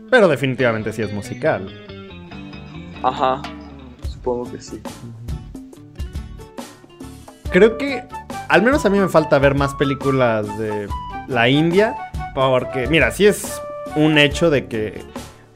[0.10, 1.70] Pero definitivamente sí es musical.
[3.04, 3.42] Ajá,
[4.10, 4.82] supongo que sí.
[7.52, 8.04] Creo que
[8.48, 10.88] al menos a mí me falta ver más películas de
[11.28, 11.96] la India.
[12.34, 13.62] Porque, mira, sí es
[13.96, 15.04] un hecho de que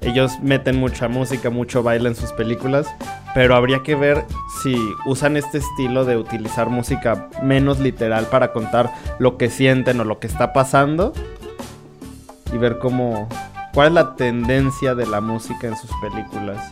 [0.02, 2.88] ellos meten mucha música, mucho baile en sus películas.
[3.34, 4.26] Pero habría que ver
[4.62, 10.04] si usan este estilo de utilizar música menos literal para contar lo que sienten o
[10.04, 11.14] lo que está pasando.
[12.54, 13.30] Y ver cómo.
[13.74, 16.70] cuál es la tendencia de la música en sus películas.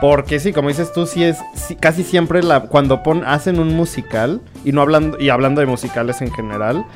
[0.00, 1.38] Porque sí, como dices tú, sí es
[1.78, 6.32] casi siempre cuando pon, hacen un musical, y no hablando, y hablando de musicales en
[6.32, 6.86] general,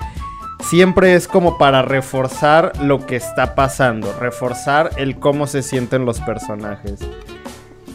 [0.63, 6.21] siempre es como para reforzar lo que está pasando, reforzar el cómo se sienten los
[6.21, 7.01] personajes.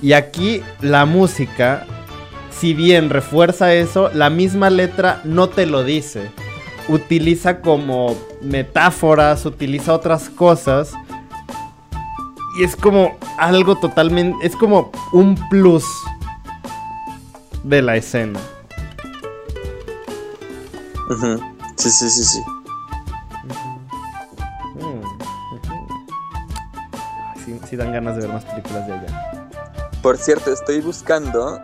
[0.01, 1.85] Y aquí la música,
[2.51, 6.29] si bien refuerza eso, la misma letra no te lo dice.
[6.87, 10.93] Utiliza como metáforas, utiliza otras cosas.
[12.59, 14.45] Y es como algo totalmente.
[14.45, 15.85] Es como un plus
[17.63, 18.37] de la escena.
[21.77, 22.43] Sí, sí, sí, sí.
[24.75, 25.87] Mm, ujú.
[27.33, 29.49] Ay, Sí, sí dan ganas de ver más películas de allá.
[30.01, 31.61] Por cierto, estoy buscando,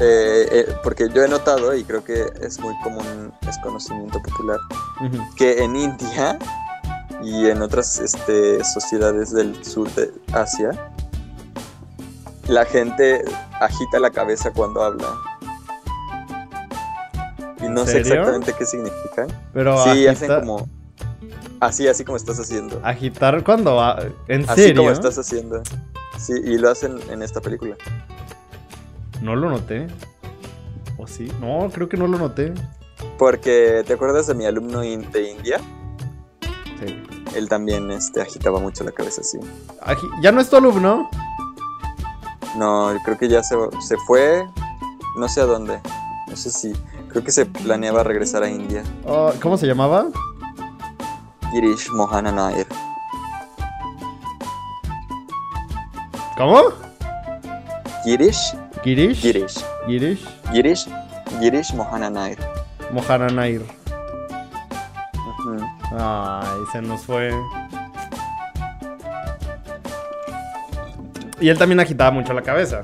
[0.00, 4.58] eh, eh, porque yo he notado, y creo que es muy común, es conocimiento popular,
[5.36, 6.38] que en India
[7.22, 10.70] y en otras este, sociedades del sur de Asia,
[12.46, 13.24] la gente
[13.60, 15.06] agita la cabeza cuando habla.
[17.60, 19.26] Y no sé exactamente qué significan.
[19.52, 20.68] Pero sí, agita- hacen como...
[21.60, 22.80] Así, así como estás haciendo.
[22.84, 23.98] agitar cuando va.
[24.28, 24.82] ¿En Así serio?
[24.82, 25.60] como estás haciendo.
[26.16, 27.74] Sí, y lo hacen en esta película.
[29.20, 29.88] No lo noté.
[30.96, 31.32] ¿O sí?
[31.40, 32.54] No, creo que no lo noté.
[33.18, 35.60] Porque, ¿te acuerdas de mi alumno in- de India?
[36.78, 37.02] Sí.
[37.34, 39.38] Él también este, agitaba mucho la cabeza así.
[39.82, 41.08] Agi- ¿Ya no es tu alumno?
[42.56, 44.44] No, creo que ya se, se fue,
[45.16, 45.80] no sé a dónde.
[46.28, 46.72] No sé si,
[47.08, 48.82] creo que se planeaba regresar a India.
[49.06, 50.06] Oh, ¿Cómo se llamaba?
[51.52, 52.66] Girish Mohana Nair.
[56.36, 56.60] ¿Cómo?
[58.04, 59.20] Girish, Girish.
[59.20, 60.20] Girish, Girish.
[60.52, 60.86] Girish,
[61.40, 62.38] Girish Mohana Nair.
[62.92, 63.62] Mohana Nair.
[65.92, 67.30] Ay, se nos fue.
[71.40, 72.80] Y él también agitaba mucho la cabeza.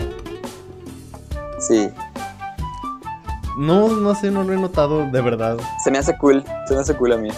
[1.59, 1.91] Sí.
[3.59, 5.59] No, no sé, no lo he notado de verdad.
[5.83, 6.45] Se me hace cool.
[6.67, 7.31] Se me hace cool a mí.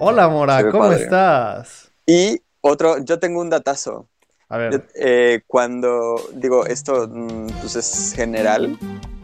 [0.00, 1.04] Hola, Mora, ¿cómo padre.
[1.04, 1.90] estás?
[2.06, 4.08] Y otro, yo tengo un datazo.
[4.48, 4.88] A Yo, ver.
[4.96, 8.76] eh, cuando digo esto mm, pues es general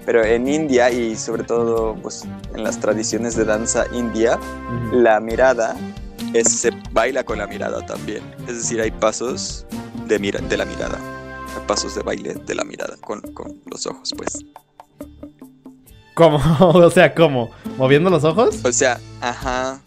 [0.09, 4.41] pero en India y sobre todo pues en las tradiciones de danza india
[4.91, 5.77] la mirada
[6.33, 9.67] es, se baila con la mirada también es decir hay pasos
[10.07, 10.99] de, mira, de la mirada
[11.55, 14.47] hay pasos de baile de la mirada con, con los ojos pues
[16.15, 16.41] ¿Cómo?
[16.61, 17.51] o sea, ¿cómo?
[17.77, 18.65] ¿Moviendo los ojos?
[18.65, 19.83] o sea ajá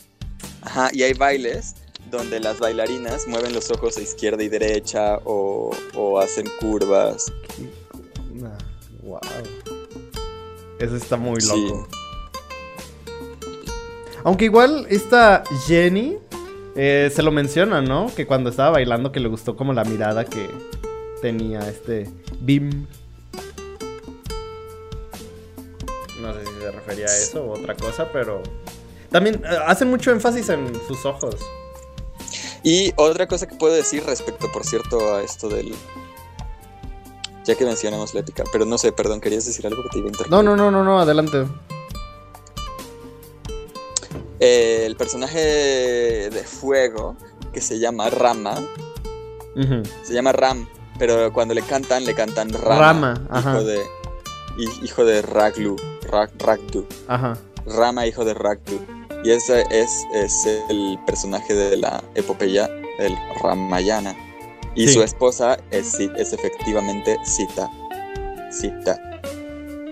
[0.61, 1.73] ajá y hay bailes
[2.11, 7.33] donde las bailarinas mueven los ojos a izquierda y derecha o, o hacen curvas
[9.01, 9.19] wow.
[10.81, 11.47] Eso está muy Sí.
[11.47, 11.87] loco.
[14.23, 16.17] Aunque igual esta Jenny
[16.75, 18.11] eh, se lo menciona, ¿no?
[18.15, 20.49] Que cuando estaba bailando que le gustó como la mirada que
[21.21, 22.85] tenía este Bim.
[26.21, 28.41] No sé si se refería a eso o otra cosa, pero...
[29.09, 31.35] También eh, hacen mucho énfasis en sus ojos.
[32.63, 35.73] Y otra cosa que puedo decir respecto, por cierto, a esto del...
[37.45, 40.07] Ya que mencionamos la épica, pero no sé, perdón, ¿querías decir algo que te iba
[40.07, 40.31] a interrumpir?
[40.31, 41.45] No, no, no, no, no, adelante.
[44.39, 45.39] Eh, el personaje
[46.29, 47.15] de fuego,
[47.53, 48.55] que se llama Rama,
[50.03, 52.79] se llama Ram, pero cuando le cantan, le cantan Rama.
[52.79, 53.51] Rama, ajá.
[53.51, 53.79] Hijo de,
[54.57, 55.75] hi- hijo de Raglu,
[56.09, 56.85] Ra- Ragdu.
[57.07, 57.37] Ajá.
[57.65, 58.79] Rama, hijo de Ragdu.
[59.23, 64.15] Y ese es, es el personaje de la epopeya del Ramayana.
[64.75, 64.93] Y Sí.
[64.93, 67.69] su esposa es, es efectivamente Sita.
[68.51, 68.97] Sita.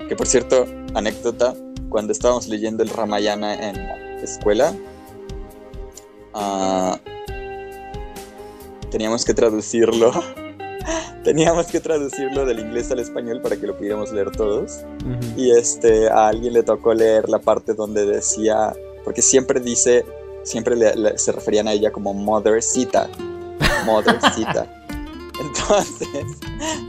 [0.08, 1.54] Que por cierto, anécdota,
[1.90, 4.74] cuando estábamos leyendo el Ramayana en la escuela,
[6.34, 6.98] ah,
[8.92, 10.12] teníamos que traducirlo.
[11.24, 14.80] teníamos que traducirlo del inglés al español para que lo pudiéramos leer todos.
[15.36, 20.06] Y este, a alguien le tocó leer la parte donde decía, porque siempre dice,
[20.44, 23.10] siempre le- le- se referían a ella como Mothercita,
[23.86, 24.68] Mothercita.
[25.40, 26.08] Entonces,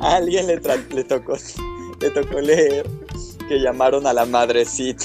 [0.01, 1.37] a alguien le, tra- le, tocó,
[2.01, 2.89] le tocó leer
[3.49, 5.05] que llamaron a la madrecita.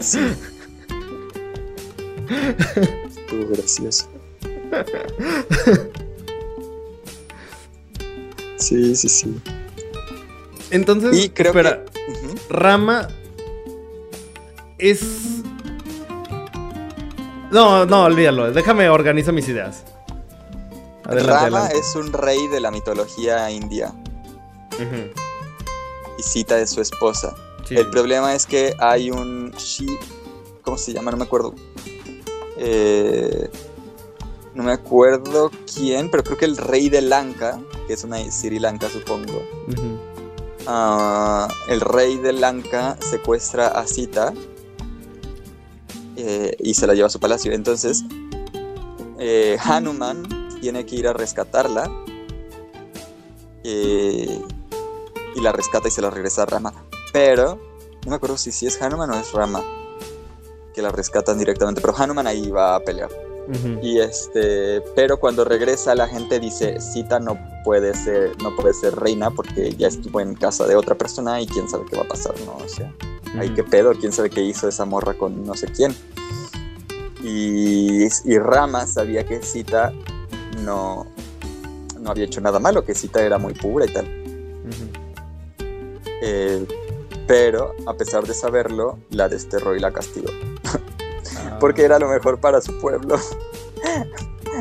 [0.00, 0.18] Sí.
[3.08, 4.08] Estuvo gracioso.
[8.58, 9.40] Sí, sí, sí.
[10.70, 12.12] Entonces, Y creo espera, que...
[12.12, 12.34] Ujú.
[12.50, 13.08] Rama
[14.78, 15.00] es...
[17.54, 18.50] No, no, olvídalo.
[18.50, 19.84] Déjame organizo mis ideas.
[21.04, 21.78] Adelante, Rama adelante.
[21.78, 23.94] es un rey de la mitología india
[26.18, 27.36] y Sita es su esposa.
[27.64, 27.76] sí.
[27.76, 29.86] El problema es que hay un Shi...
[30.62, 31.12] ¿Cómo se llama?
[31.12, 31.54] No me acuerdo.
[32.56, 33.48] Eh,
[34.54, 38.58] no me acuerdo quién, pero creo que el rey de Lanka, que es una Sri
[38.58, 39.42] Lanka supongo.
[40.66, 44.32] Ah, el rey de Lanka secuestra a Sita
[46.26, 47.52] eh, y se la lleva a su palacio.
[47.52, 48.02] Entonces,
[49.18, 50.22] eh, Hanuman
[50.60, 51.90] tiene que ir a rescatarla
[53.62, 54.40] eh,
[55.36, 56.72] y la rescata y se la regresa a Rama.
[57.12, 57.58] Pero,
[58.04, 59.62] no me acuerdo si, si es Hanuman o es Rama
[60.72, 63.10] que la rescatan directamente, pero Hanuman ahí va a pelear.
[63.82, 68.96] Y este, pero cuando regresa la gente dice, Sita no puede ser, no puede ser
[68.96, 72.08] reina porque ya estuvo en casa de otra persona y quién sabe qué va a
[72.08, 72.56] pasar, ¿no?
[72.56, 72.90] O sea,
[73.38, 75.94] ay, qué pedo, quién sabe qué hizo esa morra con no sé quién.
[77.22, 79.92] Y, y Rama sabía que Sita
[80.62, 81.06] no,
[82.00, 84.06] no había hecho nada malo, que Sita era muy pura y tal.
[86.26, 86.66] Eh,
[87.26, 90.30] pero a pesar de saberlo, la desterró y la castigó.
[91.36, 91.58] Ah.
[91.58, 93.18] Porque era lo mejor para su pueblo.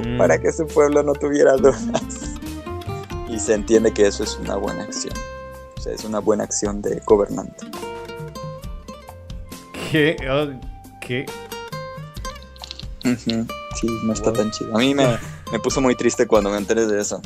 [0.06, 0.18] Mm.
[0.18, 2.36] para que su pueblo no tuviera dudas.
[3.30, 5.14] Y se entiende que eso es una buena acción.
[5.78, 7.66] O sea, es una buena acción de gobernante.
[9.94, 10.18] ¿Qué?
[10.28, 10.48] Oh,
[11.00, 11.24] ¿Qué?
[13.04, 14.76] Sí, no está tan chido.
[14.76, 15.06] A mí me,
[15.52, 17.22] me puso muy triste cuando me enteré de eso.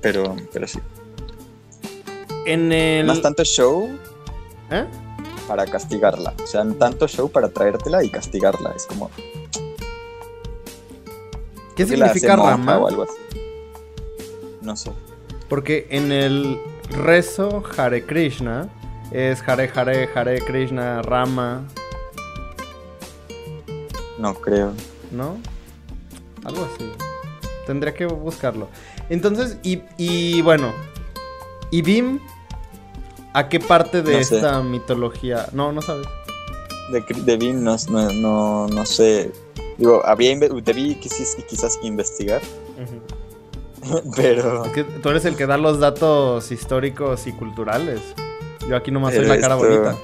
[0.00, 0.78] Pero, pero sí.
[2.46, 3.04] En el...
[3.04, 3.90] Más tanto show
[4.70, 4.84] ¿Eh?
[5.48, 6.34] para castigarla.
[6.40, 8.70] O sea, tanto show para traértela y castigarla.
[8.76, 9.10] Es como.
[11.74, 12.78] ¿Qué que significa Rama?
[12.78, 13.40] o algo así.
[14.62, 14.92] No sé.
[15.48, 16.60] Porque en el
[16.90, 18.68] rezo Hare Krishna
[19.10, 21.62] es Hare Hare, Hare Krishna, Rama,
[24.18, 24.72] No creo.
[25.10, 25.38] ¿no?
[26.44, 26.90] Algo así.
[27.66, 28.68] Tendría que buscarlo.
[29.08, 30.72] Entonces, y, y bueno,
[31.70, 32.18] ¿y Bim?
[33.32, 34.36] ¿A qué parte de No sé.
[34.36, 35.46] esta mitología?
[35.52, 36.06] No, no sabes.
[36.92, 39.32] de, de Bean no, no, no, no sé.
[39.78, 42.42] Digo, habría inve- debí quizás, quizás investigar,
[44.16, 48.00] pero Es que tú eres el que da los datos históricos y culturales.
[48.70, 49.96] Yo aquí nomás soy la cara Esto- bonita.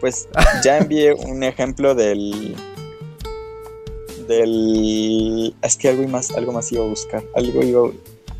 [0.00, 0.26] Pues
[0.64, 2.56] ya envié un ejemplo del.
[4.26, 5.54] Del.
[5.60, 7.22] Es que algo más, algo más iba a buscar.
[7.34, 7.90] Algo iba.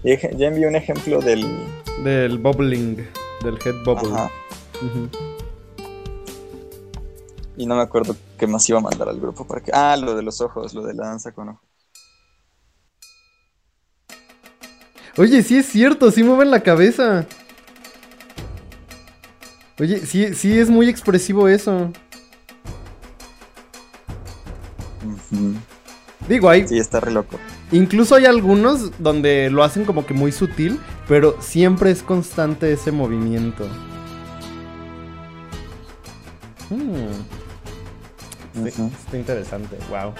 [0.03, 1.45] Ya envié un ejemplo del.
[2.03, 2.97] Del bubbling,
[3.43, 4.15] del head bubble.
[4.15, 4.31] Ajá.
[7.59, 9.73] Y no me acuerdo qué más iba a mandar al grupo para que.
[9.75, 11.61] Ah, lo de los ojos, lo de la danza con ojos.
[15.19, 17.27] Oye, sí es cierto, sí mueven la cabeza.
[19.81, 21.91] Oye, sí, sí es muy expresivo eso.
[26.29, 27.39] Digo, hay, Sí, está re loco.
[27.73, 32.93] incluso hay algunos donde lo hacen como que muy sutil, pero siempre es constante ese
[32.93, 33.67] movimiento.
[36.71, 37.25] Hmm.
[38.67, 40.15] Está interesante, wow.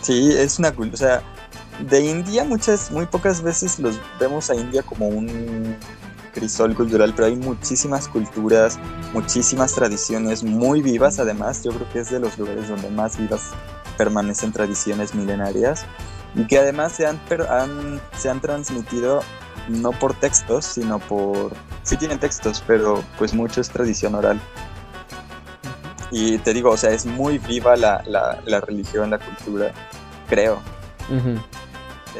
[0.00, 0.94] Sí, es una cultura.
[0.94, 1.22] O sea,
[1.88, 5.76] de India muchas, muy pocas veces los vemos a India como un
[6.34, 8.78] crisol cultural, pero hay muchísimas culturas,
[9.14, 11.18] muchísimas tradiciones muy vivas.
[11.18, 13.52] Además, yo creo que es de los lugares donde más vivas
[13.96, 15.86] permanecen tradiciones milenarias
[16.34, 17.20] y que además se han,
[18.18, 19.22] se han transmitido
[19.68, 21.52] no por textos, sino por...
[21.84, 24.40] Sí tienen textos, pero pues mucho es tradición oral.
[26.10, 29.72] Y te digo, o sea, es muy viva la, la, la religión, la cultura,
[30.28, 30.60] creo.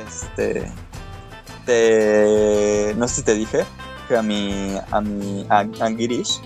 [0.06, 0.70] Este.
[1.64, 3.64] Te, no sé si te dije
[4.08, 4.76] que a mi.
[4.90, 5.46] A mi.
[5.48, 6.40] A, a Girish.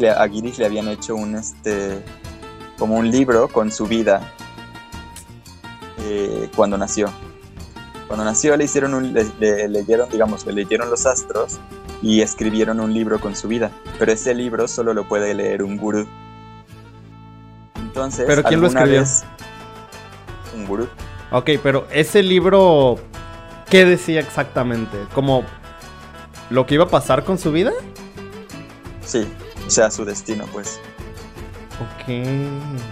[0.00, 2.02] le, a Girish le habían hecho un este.
[2.78, 4.32] Como un libro con su vida.
[6.00, 7.10] eh, cuando nació.
[8.06, 9.12] Cuando nació le hicieron un.
[9.14, 11.58] Le, le leyeron, digamos, le leyeron los astros
[12.02, 13.70] y escribieron un libro con su vida.
[13.98, 16.06] Pero ese libro solo lo puede leer un gurú.
[17.76, 18.24] Entonces.
[18.26, 19.00] ¿Pero quién lo escribió?
[19.00, 19.24] vez-
[20.54, 20.88] Un gurú.
[21.30, 22.98] Ok, pero ese libro,
[23.70, 24.96] ¿qué decía exactamente?
[25.14, 25.42] ¿Como
[26.50, 27.72] lo que iba a pasar con su vida?
[29.04, 29.26] Sí,
[29.66, 30.80] o sea, su destino, pues.
[31.80, 32.08] Ok.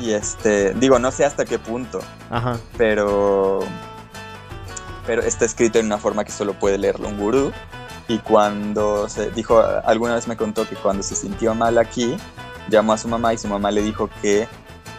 [0.00, 2.00] Y este, digo, no sé hasta qué punto,
[2.30, 2.58] Ajá.
[2.76, 3.60] pero.
[5.06, 7.52] Pero está escrito en una forma que solo puede leerlo un gurú.
[8.08, 12.16] Y cuando se dijo, alguna vez me contó que cuando se sintió mal aquí,
[12.68, 14.46] llamó a su mamá y su mamá le dijo que,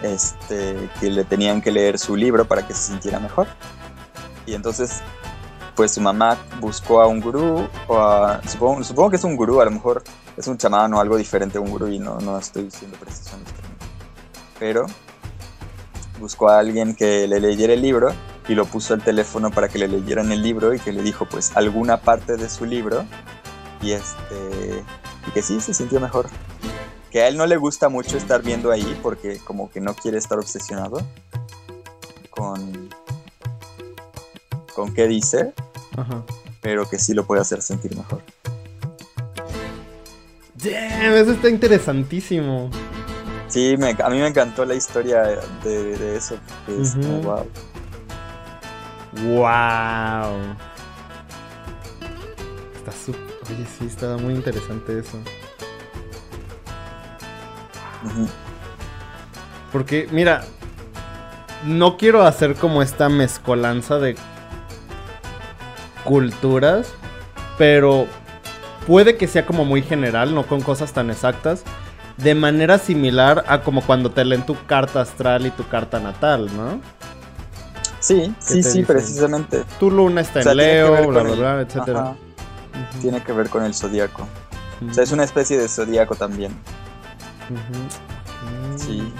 [0.02, 3.46] este, que le tenían que leer su libro para que se sintiera mejor.
[4.46, 5.00] Y entonces,
[5.76, 9.60] pues su mamá buscó a un gurú, o a, supongo, supongo que es un gurú,
[9.60, 10.02] a lo mejor
[10.36, 13.30] es un chamán o algo diferente a un gurú y no, no estoy diciendo preciso
[13.30, 13.88] términos.
[14.58, 14.86] Pero
[16.20, 18.12] buscó a alguien que le leyera el libro
[18.48, 21.26] y lo puso al teléfono para que le leyeran el libro y que le dijo
[21.28, 23.04] pues alguna parte de su libro
[23.82, 24.84] y este
[25.26, 26.28] y que sí se sintió mejor
[27.10, 30.18] que a él no le gusta mucho estar viendo ahí porque como que no quiere
[30.18, 31.02] estar obsesionado
[32.30, 32.90] con
[34.74, 35.52] con qué dice
[35.96, 36.22] Ajá.
[36.60, 38.22] pero que sí lo puede hacer sentir mejor
[40.56, 42.70] Damn, eso está interesantísimo.
[43.48, 45.22] sí me- a mí me encantó la historia
[45.62, 46.36] de, de eso
[46.68, 47.46] es wow.
[49.22, 50.56] Wow.
[52.76, 53.22] Está súper.
[53.50, 55.18] Oye, sí, está muy interesante eso.
[59.72, 60.44] Porque, mira,
[61.64, 64.16] no quiero hacer como esta mezcolanza de
[66.04, 66.92] culturas,
[67.58, 68.06] pero
[68.86, 71.62] puede que sea como muy general, no con cosas tan exactas,
[72.16, 76.48] de manera similar a como cuando te leen tu carta astral y tu carta natal,
[76.56, 76.80] ¿no?
[78.00, 78.84] sí sí sí dicen?
[78.84, 81.38] precisamente Tu luna está O sea, en Leo, bla, bla, el-
[81.90, 83.00] bla, Ujú.
[83.00, 84.28] tiene que ver con el zodiaco
[84.82, 84.90] Ujú.
[84.90, 86.52] o sea es una especie de zodiaco también.
[88.76, 89.12] Sí.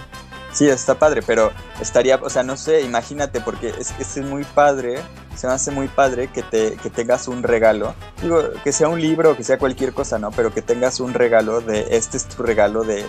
[0.55, 1.51] Sí, está padre, pero
[1.81, 5.01] estaría, o sea, no sé, imagínate, porque es es muy padre,
[5.35, 7.93] se me hace muy padre que, te, que tengas un regalo.
[8.23, 10.31] Digo, que sea un libro que sea cualquier cosa, ¿no?
[10.31, 13.05] Pero que tengas un regalo de, este es tu regalo de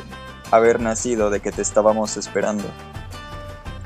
[0.50, 2.64] haber nacido, de que te estábamos esperando.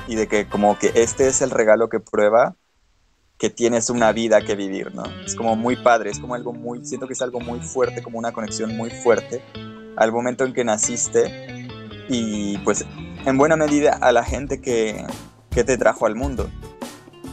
[0.08, 2.56] Y de que como que este es el regalo que prueba
[3.38, 5.04] que tienes una vida que vivir, ¿no?
[5.26, 8.20] Es como muy padre, es como algo muy, siento que es algo muy fuerte, como
[8.20, 9.44] una conexión muy fuerte
[9.98, 11.68] al momento en que naciste
[12.10, 12.86] y pues
[13.30, 15.06] en buena medida a la gente que,
[15.50, 16.50] que te trajo al mundo.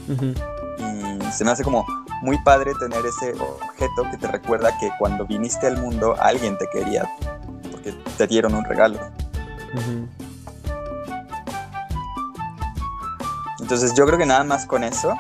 [0.08, 1.84] Y se me hace como
[2.22, 6.68] muy padre tener ese objeto que te recuerda que cuando viniste al mundo alguien te
[6.68, 7.08] quería,
[7.70, 8.98] porque te dieron un regalo.
[13.60, 15.14] Entonces yo creo que nada más con eso,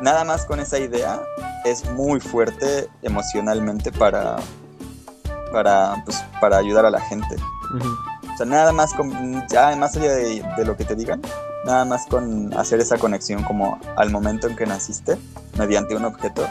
[0.00, 1.20] nada más con esa idea,
[1.64, 4.36] es muy fuerte emocionalmente para,
[5.52, 7.36] para, pues, para ayudar a la gente.
[7.74, 11.20] O sea, nada más con, ya más allá de, de, lo que te digan,
[11.64, 15.18] nada más con hacer esa conexión como al momento en que naciste,
[15.58, 16.46] mediante un objeto,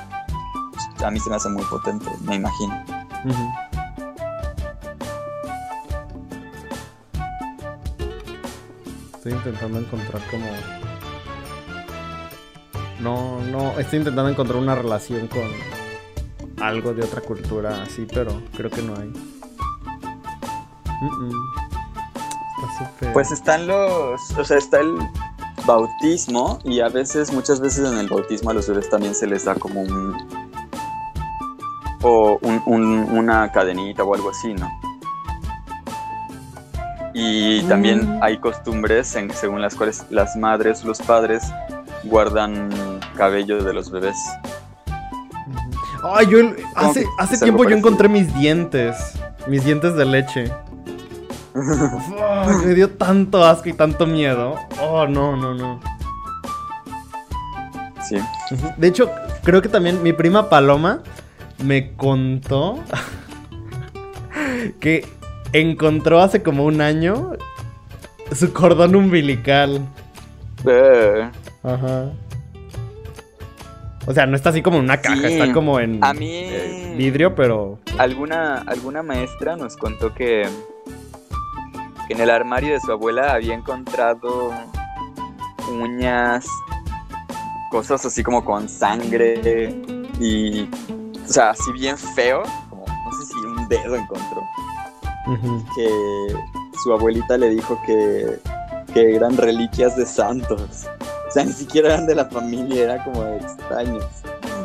[0.74, 2.84] pues, a mí se me hace muy potente, me imagino.
[9.16, 10.46] Estoy intentando encontrar como...
[13.00, 15.50] No, no, estoy intentando encontrar una relación con
[16.62, 19.14] algo de otra cultura así, pero creo que no hay.
[23.14, 24.98] Pues están los, o sea, está el
[25.66, 29.46] bautismo y a veces, muchas veces en el bautismo a los bebés también se les
[29.46, 30.16] da como un
[32.04, 34.70] o una cadenita o algo así, ¿no?
[37.14, 38.24] Y también mm.
[38.24, 41.44] hay costumbres en, según las cuales las madres o los padres
[42.04, 42.70] guardan
[43.16, 44.18] cabello de los bebés.
[46.04, 46.38] Ay, yo
[46.76, 48.96] hace, hace tiempo yo encontré mis dientes,
[49.48, 50.52] mis dientes de leche.
[52.66, 54.56] me dio tanto asco y tanto miedo.
[54.82, 55.80] Oh, no, no, no.
[58.08, 58.18] Sí.
[58.78, 59.12] De hecho,
[59.44, 61.02] creo que también mi prima Paloma
[61.64, 62.84] me contó
[64.80, 65.06] que
[65.54, 67.34] encontró hace como un año
[68.34, 69.82] su cordón umbilical.
[70.66, 71.30] Eh.
[71.64, 72.12] Ajá.
[74.06, 76.96] O sea, no está así como en una caja, está como en a mí, eh,
[76.98, 77.80] vidrio, pero...
[77.98, 80.48] Alguna, alguna maestra nos contó que,
[82.08, 84.54] que en el armario de su abuela había encontrado
[85.72, 86.48] uñas,
[87.70, 89.76] cosas así como con sangre
[90.20, 94.42] y, o sea, así bien feo, como no sé si un dedo encontró.
[95.76, 95.90] Que
[96.84, 98.40] su abuelita le dijo que,
[98.94, 100.88] que eran reliquias de santos.
[101.28, 104.06] O sea, ni siquiera eran de la familia, era como de extraños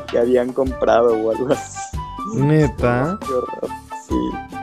[0.08, 1.98] que habían comprado o algo así.
[2.36, 3.18] Neta.
[3.20, 4.61] Qué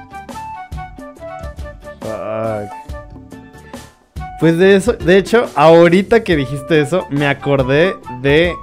[4.40, 8.56] Pues de eso, de hecho, ahorita que dijiste eso, me acordé de.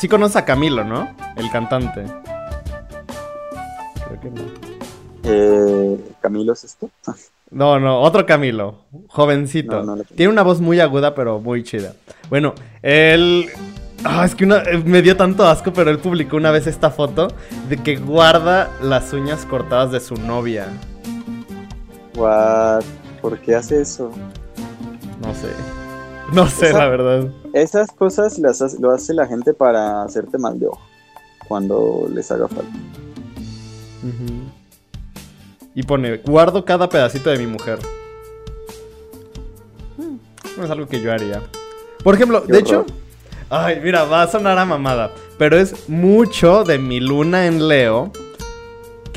[0.00, 1.14] Sí conoces a Camilo, ¿no?
[1.36, 2.04] El cantante.
[4.06, 4.42] Creo que no.
[5.24, 6.88] Eh, ¿Camilo es esto?
[7.50, 8.76] No, no, otro Camilo,
[9.08, 9.96] jovencito.
[10.14, 11.94] Tiene una voz muy aguda, pero muy chida.
[12.28, 13.48] Bueno, él...
[14.04, 14.58] Ah, es que una...
[14.58, 17.28] Eh, me dio tanto asco, pero él publicó una vez esta foto
[17.68, 20.68] de que guarda las uñas cortadas de su novia.
[22.18, 22.82] What?
[23.22, 24.10] ¿Por qué hace eso?
[25.22, 25.48] No sé.
[26.32, 27.28] No sé, la verdad.
[27.52, 30.80] Esas cosas las hace, lo hace la gente para hacerte mal de ojo.
[31.46, 32.72] Cuando les haga falta.
[35.74, 37.78] Y pone, guardo cada pedacito de mi mujer.
[40.56, 41.40] No es algo que yo haría.
[42.02, 42.84] Por ejemplo, de hecho...
[43.48, 45.12] Ay, mira, va a sonar a mamada.
[45.38, 48.12] Pero es mucho de mi luna en Leo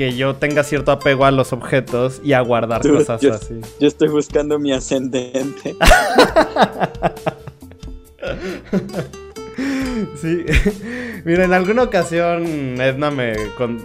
[0.01, 3.61] que yo tenga cierto apego a los objetos y a guardar cosas así.
[3.79, 5.75] Yo estoy buscando mi ascendente.
[10.19, 10.45] Sí.
[11.25, 13.33] Mira, en alguna ocasión Edna me,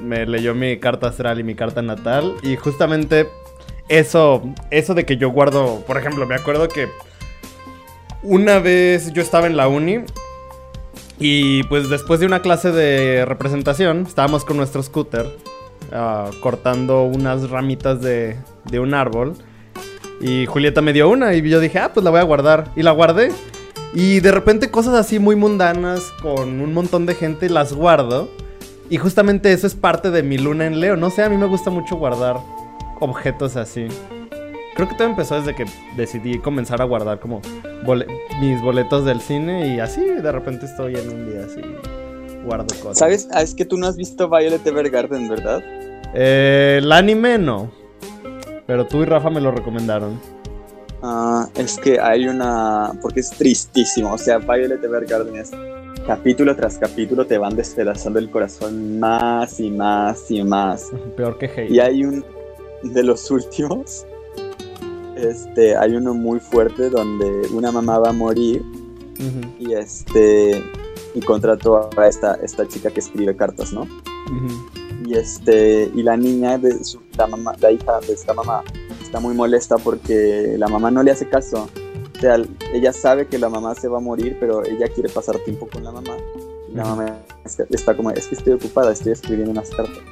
[0.02, 2.34] me, leyó mi carta astral y mi carta natal.
[2.42, 3.28] Y justamente
[3.88, 6.88] eso, eso de que yo guardo, por ejemplo, me acuerdo que
[8.22, 10.00] una vez yo estaba en la uni.
[11.18, 15.26] Y pues después de una clase de representación, estábamos con nuestro scooter
[15.92, 18.36] ah, cortando unas ramitas de,
[18.70, 19.34] de un árbol.
[20.20, 22.70] Y Julieta me dio una y yo dije, ah, pues la voy a guardar.
[22.76, 23.32] Y la guardé.
[23.94, 28.28] Y de repente cosas así muy mundanas con un montón de gente las guardo.
[28.88, 30.96] Y justamente eso es parte de mi luna en Leo.
[30.96, 32.36] No sé, a mí me gusta mucho guardar
[33.00, 33.88] objetos así.
[34.74, 35.64] Creo que todo empezó desde que
[35.96, 37.40] decidí comenzar a guardar como
[38.40, 41.62] mis boletos del cine y así de repente estoy en un día así
[42.46, 42.98] guardo cosas.
[42.98, 43.28] ¿Sabes?
[43.32, 45.62] Ah, es que tú no has visto Violet Evergarden, ¿verdad?
[46.14, 47.70] Eh, el anime no.
[48.66, 50.18] Pero tú y Rafa me lo recomendaron.
[51.02, 52.92] Ah, es que hay una.
[53.02, 54.12] Porque es tristísimo.
[54.12, 55.50] O sea, Violet Evergarden es
[56.06, 60.90] capítulo tras capítulo te van despedazando el corazón más y más y más.
[61.16, 61.70] Peor que Hate.
[61.70, 62.24] Y hay un.
[62.82, 64.06] De los últimos.
[65.16, 65.76] Este.
[65.76, 68.62] Hay uno muy fuerte donde una mamá va a morir.
[69.58, 70.62] Y este.
[71.16, 73.88] Y contrató a esta, esta chica que escribe cartas, ¿no?
[75.06, 75.90] Y este.
[75.94, 78.62] Y la niña de su, la mamá, la hija de esta mamá
[79.00, 81.70] está muy molesta porque la mamá no le hace caso.
[82.14, 82.36] O sea,
[82.70, 85.84] ella sabe que la mamá se va a morir, pero ella quiere pasar tiempo con
[85.84, 86.18] la mamá.
[86.70, 90.02] Y la mamá está como, es que estoy ocupada, estoy escribiendo unas cartas.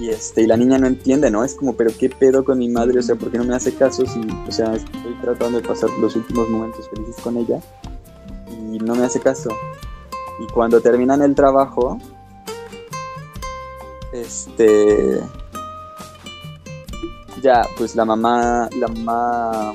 [0.00, 1.44] Y, este, y la niña no entiende, ¿no?
[1.44, 2.98] Es como, pero ¿qué pedo con mi madre?
[2.98, 5.88] O sea, ¿por qué no me hace caso si, o sea, estoy tratando de pasar
[6.00, 7.60] los últimos momentos felices con ella
[8.74, 9.50] y no me hace caso?
[10.40, 11.98] Y cuando terminan el trabajo,
[14.12, 15.20] este
[17.44, 19.74] ya, pues la mamá, la mamá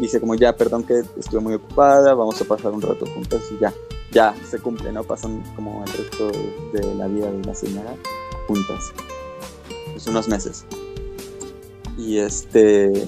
[0.00, 3.60] dice como ya, perdón que estuve muy ocupada, vamos a pasar un rato juntas y
[3.60, 3.72] ya,
[4.10, 5.04] ya se cumple, ¿no?
[5.04, 6.30] Pasan como el resto
[6.72, 7.94] de la vida de la señora
[8.48, 8.92] juntas.
[9.92, 10.66] Pues unos meses.
[11.96, 13.06] Y este,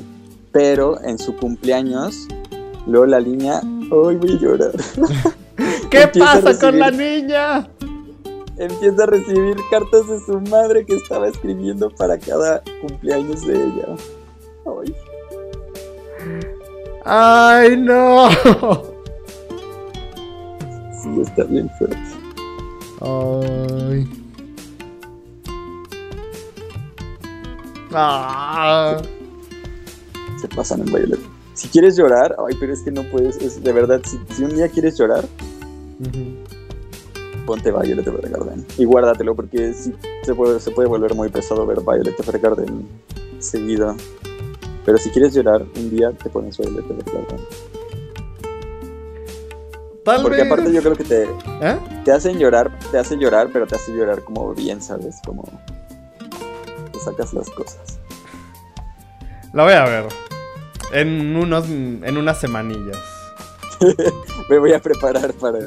[0.53, 2.29] pero en su cumpleaños,
[2.87, 3.61] luego la niña,
[3.91, 4.73] ¡ay, voy a llorar!
[5.91, 7.69] ¿Qué pasa con la niña?
[8.59, 13.87] Empieza a recibir cartas de su madre que estaba escribiendo para cada cumpleaños de ella.
[14.65, 14.95] Ay.
[17.05, 18.31] ¡Ay, no!
[21.03, 21.99] Sí, está bien fuerte.
[23.01, 24.09] Ay.
[27.93, 29.01] Ah.
[30.41, 31.36] Se pasan en Violet.
[31.57, 34.55] Si quieres llorar, ay, pero es que no puedes, es de verdad, si, si un
[34.55, 35.25] día quieres llorar,
[35.99, 37.45] Ujú.
[37.47, 41.81] ponte Violet Evergarden y guárdatelo porque sí, se, puede, se puede volver muy pesado ver
[41.81, 42.87] Violet Evergarden
[43.39, 43.97] seguido.
[44.85, 47.41] Pero si quieres llorar un día, te pones Violet Evergarden.
[50.05, 50.47] Tal Porque vez.
[50.53, 51.79] aparte yo creo que te, ¿Eh?
[52.05, 55.17] te hacen llorar, te hacen llorar, pero te hacen llorar como bien, ¿sabes?
[55.25, 55.43] Como
[56.93, 57.99] te sacas las cosas.
[59.53, 60.07] La voy a ver.
[60.93, 62.99] En unos en unas semanillas.
[64.49, 65.59] Me voy a preparar para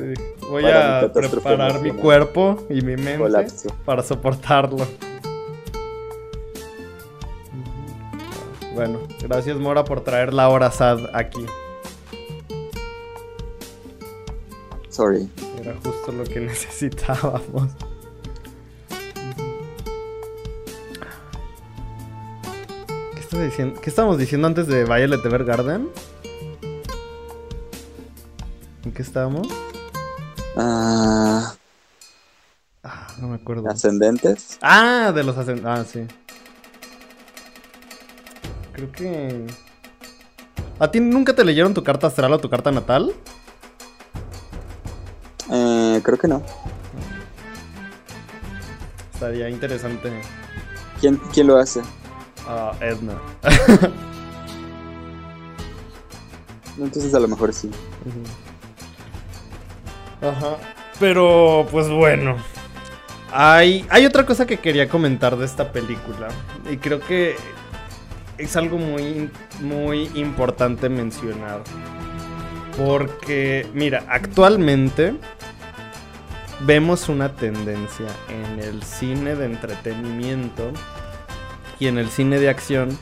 [0.49, 3.69] Voy Para a preparar mi cuerpo y mi mente colapso.
[3.85, 4.87] para soportarlo.
[8.73, 11.45] Bueno, gracias Mora por traer la hora sad aquí.
[14.89, 15.29] Sorry.
[15.61, 17.69] Era justo lo que necesitábamos.
[23.39, 23.81] ¿Qué, estaba diciendo?
[23.81, 25.89] ¿Qué estábamos diciendo antes de Violet Evergarden?
[28.83, 29.47] ¿En qué estábamos?
[30.57, 31.55] Ah,
[32.83, 33.69] Ah, no me acuerdo.
[33.69, 34.57] ascendentes.
[34.61, 35.65] Ah, de los ascend...
[35.65, 36.05] Ah, sí.
[38.73, 39.47] Creo que...
[40.77, 43.13] ¿A ti nunca te leyeron tu carta astral o tu carta natal?
[45.49, 46.43] Eh, creo que no.
[49.13, 50.11] Estaría interesante.
[50.99, 51.81] ¿Quién, quién lo hace?
[52.51, 53.13] Ah, Edna.
[56.79, 57.69] Entonces a lo mejor sí.
[60.19, 60.57] Ajá.
[60.99, 62.37] Pero, pues bueno.
[63.31, 66.29] Hay, hay otra cosa que quería comentar de esta película.
[66.71, 67.35] Y creo que
[68.39, 69.29] es algo muy,
[69.61, 71.61] muy importante mencionar.
[72.75, 75.13] Porque, mira, actualmente
[76.61, 80.73] vemos una tendencia en el cine de entretenimiento
[81.79, 82.97] y en el cine de acción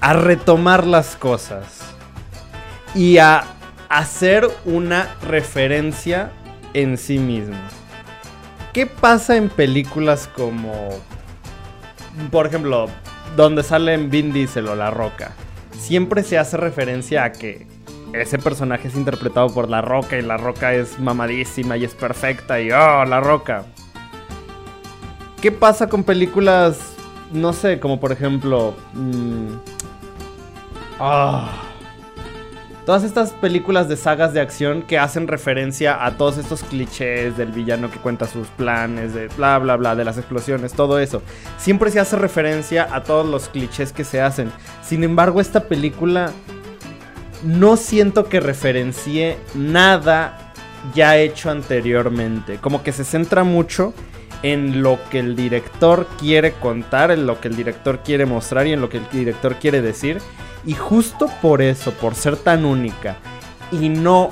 [0.00, 1.80] a retomar las cosas
[2.94, 3.44] y a
[3.88, 6.30] hacer una referencia
[6.74, 7.58] en sí mismos.
[8.72, 10.90] ¿Qué pasa en películas como,
[12.30, 12.86] por ejemplo,
[13.36, 15.32] donde salen Vin Diesel o La Roca?
[15.78, 17.66] Siempre se hace referencia a que
[18.12, 22.60] ese personaje es interpretado por La Roca y La Roca es mamadísima y es perfecta
[22.60, 23.64] y oh, La Roca.
[25.44, 26.94] ¿Qué pasa con películas,
[27.30, 28.74] no sé, como por ejemplo...
[28.94, 29.48] mm,
[30.98, 31.50] ah,
[32.86, 37.52] Todas estas películas de sagas de acción que hacen referencia a todos estos clichés del
[37.52, 41.20] villano que cuenta sus planes, de bla bla bla, de las explosiones, todo eso.
[41.58, 44.50] Siempre se hace referencia a todos los clichés que se hacen.
[44.82, 46.32] Sin embargo, esta película
[47.42, 50.43] no siento que referencie nada
[50.92, 52.58] ya hecho anteriormente.
[52.58, 53.94] Como que se centra mucho
[54.42, 58.72] en lo que el director quiere contar, en lo que el director quiere mostrar y
[58.72, 60.20] en lo que el director quiere decir.
[60.66, 63.16] Y justo por eso, por ser tan única
[63.70, 64.30] y no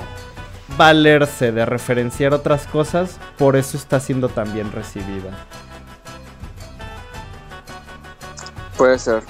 [0.77, 5.31] valerse de referenciar otras cosas, por eso está siendo tan bien recibida.
[8.77, 9.23] Puede ser.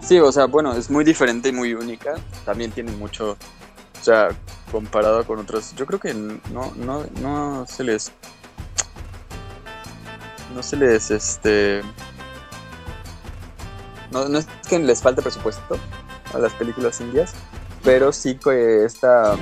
[0.00, 2.14] Sí, o sea, bueno, es muy diferente y muy única.
[2.44, 4.28] También tiene mucho, o sea,
[4.74, 5.72] comparado con otras.
[5.76, 8.10] Yo creo que no, no, no se les,
[10.52, 11.80] no se les, este,
[14.10, 15.78] no, no es que les falte presupuesto
[16.32, 17.34] a las películas indias,
[17.84, 19.36] pero sí que esta,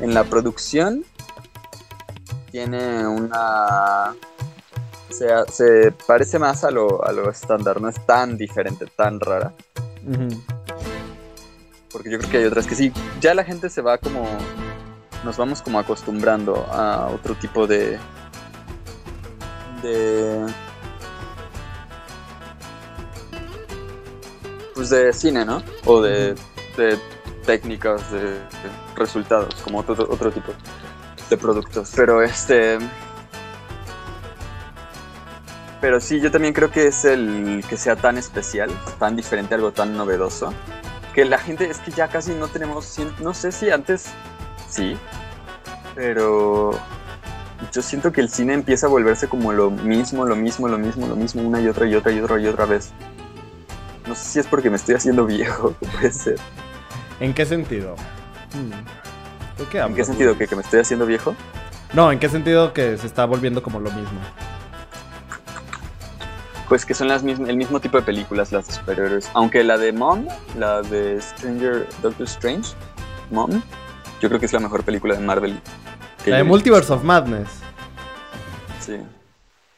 [0.00, 1.02] en la producción
[2.50, 4.14] tiene una
[5.08, 9.54] se, se parece más a lo, a lo estándar, no es tan diferente, tan rara.
[11.90, 14.26] Porque yo creo que hay otras que sí, ya la gente se va como,
[15.24, 17.98] nos vamos como acostumbrando a otro tipo de,
[19.82, 20.46] de,
[24.74, 25.62] pues de cine, ¿no?
[25.86, 26.34] O de,
[26.76, 26.98] de
[27.46, 28.38] técnicas, de, de
[28.96, 30.52] resultados, como otro, otro tipo
[31.30, 31.92] de productos.
[31.96, 32.78] Pero este,
[35.84, 39.70] Pero sí, yo también creo que es el que sea tan especial, tan diferente, algo
[39.70, 40.50] tan novedoso,
[41.14, 44.06] que la gente es que ya casi no tenemos, no sé si antes
[44.74, 44.96] sí,
[45.94, 46.72] pero
[47.72, 51.06] yo siento que el cine empieza a volverse como lo mismo, lo mismo, lo mismo,
[51.06, 52.92] lo mismo, una y otra y otra y otra y otra vez.
[54.06, 56.36] No sé si es porque me estoy haciendo viejo, puede ser.
[57.20, 57.94] ¿En qué sentido?
[58.52, 59.64] Hmm.
[59.70, 60.36] qué ¿En qué sentido?
[60.36, 61.34] ¿Que, ¿Que me estoy haciendo viejo?
[61.92, 64.18] No, ¿en qué sentido que se está volviendo como lo mismo?
[66.68, 69.30] Pues que son las mismas, el mismo tipo de películas, las de superhéroes.
[69.34, 70.26] Aunque la de Mom,
[70.58, 72.72] la de Stranger, Doctor Strange,
[73.30, 73.62] Mom,
[74.20, 75.60] yo creo que es la mejor película de Marvel.
[76.26, 77.48] La de Multiverse of Madness.
[78.80, 78.96] Sí.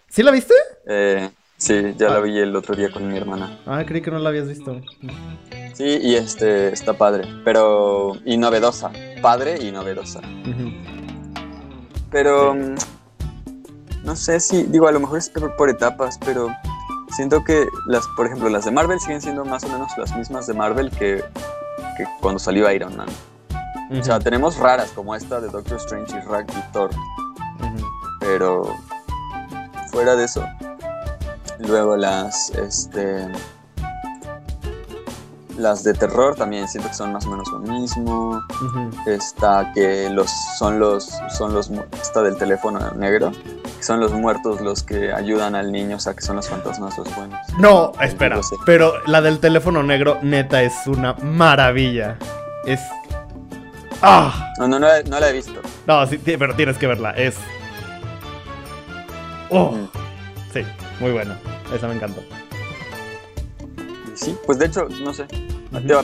[0.09, 0.55] ¿Sí la viste?
[0.87, 2.20] Eh, sí, ya la ah.
[2.20, 3.59] vi el otro día con mi hermana.
[3.66, 4.80] Ah, creí que no la habías visto.
[5.74, 10.20] Sí, y este está padre, pero y novedosa, padre y novedosa.
[12.11, 12.74] Pero mm,
[14.05, 16.49] no sé si digo a lo mejor es por etapas, pero
[17.14, 20.47] siento que las, por ejemplo, las de Marvel siguen siendo más o menos las mismas
[20.47, 21.22] de Marvel que,
[21.97, 23.09] que cuando salió Iron Man.
[23.91, 26.91] O sea, tenemos raras como esta de Doctor Strange y Rack y Thor.
[28.20, 28.74] Pero
[29.91, 30.45] fuera de eso,
[31.59, 33.28] luego las este
[35.57, 38.43] las de terror también siento que son más o menos lo mismo.
[39.07, 41.70] Está que los son los son los
[42.03, 43.32] esta del teléfono negro,
[43.76, 46.99] que son los muertos los que ayudan al niño, o sea, que son los fantasmas
[46.99, 47.39] los buenos.
[47.59, 52.18] No, espera, pero la del teléfono negro neta es una maravilla.
[52.66, 52.80] Es
[54.03, 54.53] ¡Ah!
[54.59, 54.88] No, no, no,
[55.20, 55.61] la he visto.
[55.86, 57.11] No, sí, pero tienes que verla.
[57.12, 57.36] Es.
[59.51, 59.72] ¡Oh!
[59.72, 59.88] Mm.
[60.53, 60.62] Sí,
[61.01, 61.38] muy buena.
[61.74, 62.22] Esa me encantó.
[64.14, 65.26] Sí, pues de hecho, no sé.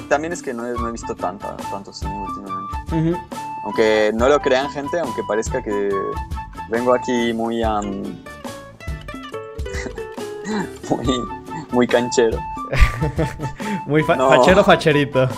[0.08, 3.18] También es que no he, visto tanta, tantos cine últimamente.
[3.64, 5.90] Aunque no lo crean, gente, aunque parezca que
[6.68, 7.62] vengo aquí muy.
[10.90, 11.06] muy,
[11.70, 12.38] muy canchero.
[13.86, 15.28] muy fachero, facherito.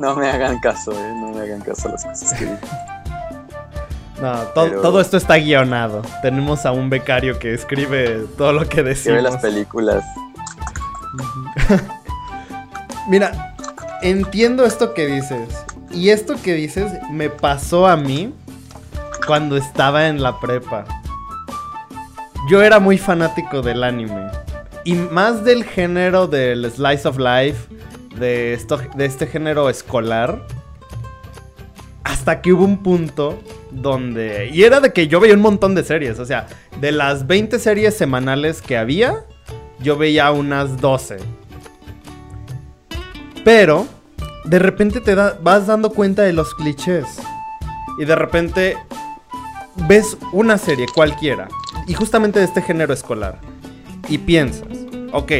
[0.00, 1.12] No me hagan caso, eh.
[1.14, 2.58] No me hagan caso a las cosas que digo.
[4.22, 6.00] No, todo esto está guionado.
[6.22, 9.18] Tenemos a un becario que escribe todo lo que decimos.
[9.18, 10.04] Escribe las películas.
[13.08, 13.54] Mira,
[14.00, 15.66] entiendo esto que dices.
[15.90, 18.32] Y esto que dices me pasó a mí
[19.26, 20.84] cuando estaba en la prepa.
[22.50, 24.30] Yo era muy fanático del anime.
[24.84, 27.68] Y más del género del slice of life
[28.20, 30.46] de, esto, de este género escolar.
[32.04, 33.38] Hasta que hubo un punto
[33.70, 34.50] donde...
[34.52, 36.18] Y era de que yo veía un montón de series.
[36.18, 36.46] O sea,
[36.80, 39.24] de las 20 series semanales que había,
[39.80, 41.18] yo veía unas 12.
[43.44, 43.86] Pero,
[44.44, 47.06] de repente te vas dando cuenta de los clichés.
[47.98, 48.76] Y de repente
[49.88, 51.48] ves una serie cualquiera.
[51.86, 53.38] Y justamente de este género escolar.
[54.08, 54.68] Y piensas,
[55.12, 55.32] ok,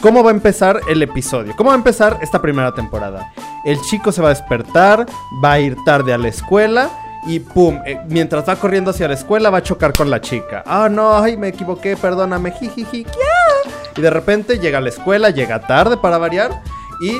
[0.00, 1.54] ¿Cómo va a empezar el episodio?
[1.56, 3.32] ¿Cómo va a empezar esta primera temporada?
[3.64, 5.06] El chico se va a despertar,
[5.44, 6.88] va a ir tarde a la escuela
[7.26, 10.62] y pum, eh, mientras va corriendo hacia la escuela va a chocar con la chica.
[10.66, 13.06] Ah, no, ay, me equivoqué, perdóname, jijiji,
[13.96, 16.62] Y de repente llega a la escuela, llega tarde para variar
[17.00, 17.18] y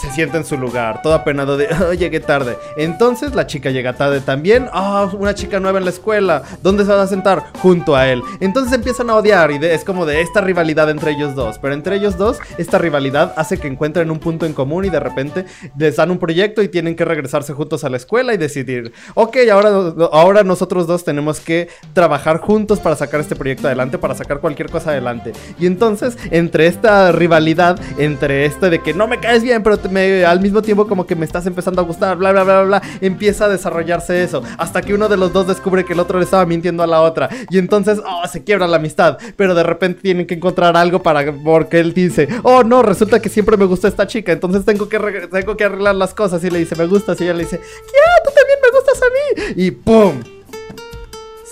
[0.00, 2.56] se sienta en su lugar, todo apenado de, oh, llegué tarde.
[2.76, 4.68] Entonces la chica llega tarde también.
[4.72, 6.42] Ah, una chica nueva en la escuela.
[6.62, 7.44] ¿Dónde se va a sentar?
[7.60, 8.22] Junto a él.
[8.40, 11.58] Entonces empiezan a odiar y es como de esta rivalidad entre ellos dos.
[11.58, 15.00] Pero entre ellos dos, esta rivalidad hace que encuentren un punto en común y de
[15.00, 15.46] repente
[15.78, 19.36] les dan un proyecto y tienen que regresarse juntos a la escuela y decidir, ok,
[19.50, 19.70] ahora,
[20.12, 24.70] ahora nosotros dos tenemos que trabajar juntos para sacar este proyecto adelante, para sacar cualquier
[24.70, 25.32] cosa adelante.
[25.58, 29.78] Y entonces, entre esta rivalidad, entre este de que no me caes bien, pero
[30.26, 33.46] al mismo tiempo como que me estás empezando a gustar, bla, bla, bla, bla, empieza
[33.46, 36.46] a desarrollarse eso, hasta que uno de los dos descubre que el otro le estaba
[36.46, 40.26] mintiendo a la otra, y entonces, oh, se quiebra la amistad, pero de repente tienen
[40.26, 44.06] que encontrar algo para, porque él dice, oh, no, resulta que siempre me gusta esta
[44.06, 44.98] chica, entonces tengo que,
[45.30, 48.24] tengo que arreglar las cosas, y le dice, me gustas, y ella le dice, ya,
[48.24, 50.35] tú también me gustas a mí, y ¡pum!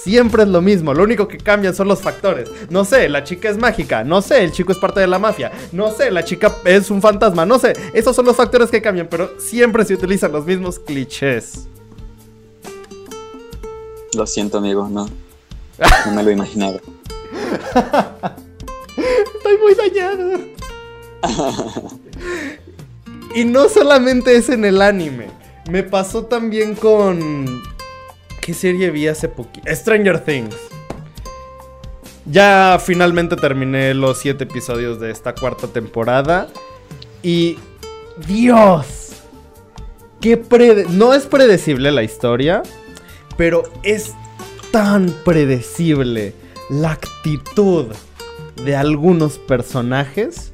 [0.04, 2.50] Siempre es lo mismo, lo único que cambian son los factores.
[2.68, 5.50] No sé, la chica es mágica, no sé, el chico es parte de la mafia,
[5.72, 9.08] no sé, la chica es un fantasma, no sé, esos son los factores que cambian,
[9.08, 11.68] pero siempre se utilizan los mismos clichés.
[14.14, 15.08] Lo siento, amigo, no.
[16.04, 16.76] No me lo imaginaba.
[19.36, 20.38] Estoy muy dañado.
[23.34, 25.28] y no solamente es en el anime.
[25.70, 27.62] Me pasó también con
[28.44, 29.74] ¿Qué serie vi hace poquito?
[29.74, 30.54] Stranger Things.
[32.26, 36.48] Ya finalmente terminé los siete episodios de esta cuarta temporada.
[37.22, 37.56] Y.
[38.26, 39.22] ¡Dios!
[40.20, 42.62] ¡Qué prede No es predecible la historia.
[43.38, 44.12] Pero es
[44.70, 46.34] tan predecible
[46.68, 47.86] la actitud
[48.62, 50.52] de algunos personajes.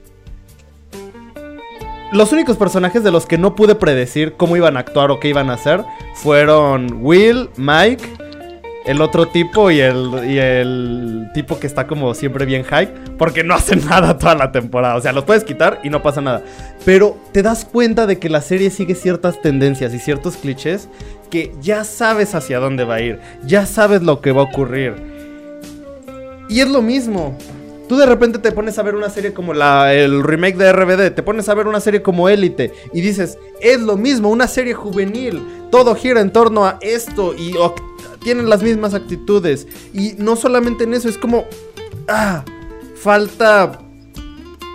[2.13, 5.29] Los únicos personajes de los que no pude predecir cómo iban a actuar o qué
[5.29, 5.85] iban a hacer
[6.15, 8.05] fueron Will, Mike,
[8.85, 13.87] el otro tipo y el, tipo que está como siempre bien hype, porque no hacen
[13.89, 14.97] nada toda la temporada.
[14.97, 16.43] O sea, los puedes quitar y no pasa nada.
[16.85, 20.89] Pero te das cuenta de que la serie sigue ciertas tendencias y ciertos clichés
[21.31, 24.95] que ya sabes hacia dónde va a ir, ya sabes lo que va a ocurrir.
[26.49, 27.39] Y es lo mismo.
[27.91, 31.13] Tú de repente te pones a ver una serie como la, el remake de RBD,
[31.13, 34.75] te pones a ver una serie como Élite y dices, es lo mismo, una serie
[34.75, 37.53] juvenil, todo gira en torno a esto y
[38.21, 39.67] tienen las mismas actitudes.
[39.93, 41.47] Y no solamente en eso, es como,
[42.07, 42.45] ah,
[42.95, 43.81] falta...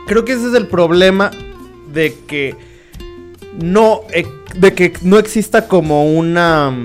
[0.07, 1.31] Creo que ese es el problema
[1.93, 2.57] de que
[3.63, 4.01] no,
[4.57, 6.75] de que no exista como una,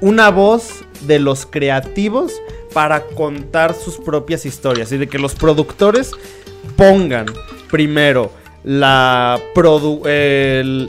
[0.00, 2.32] una voz de los creativos
[2.72, 6.12] para contar sus propias historias y de que los productores
[6.76, 7.26] pongan
[7.70, 8.30] primero
[8.64, 9.40] la,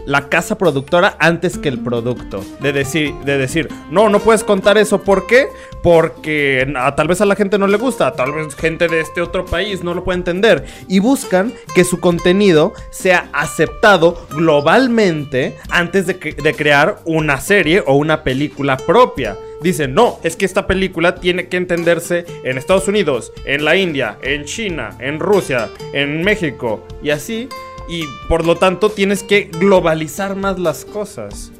[0.05, 2.43] la casa productora antes que el producto.
[2.59, 5.01] De decir, de decir, no, no puedes contar eso.
[5.01, 5.47] ¿Por qué?
[5.81, 9.45] Porque tal vez a la gente no le gusta, tal vez gente de este otro
[9.45, 10.65] país no lo puede entender.
[10.87, 17.95] Y buscan que su contenido sea aceptado globalmente antes de, de crear una serie o
[17.95, 19.37] una película propia.
[19.61, 24.17] Dicen, no, es que esta película tiene que entenderse en Estados Unidos, en la India,
[24.21, 27.49] en China, en Rusia, en México y así.
[27.89, 31.51] Y por lo tanto tienes que globalizar más las cosas.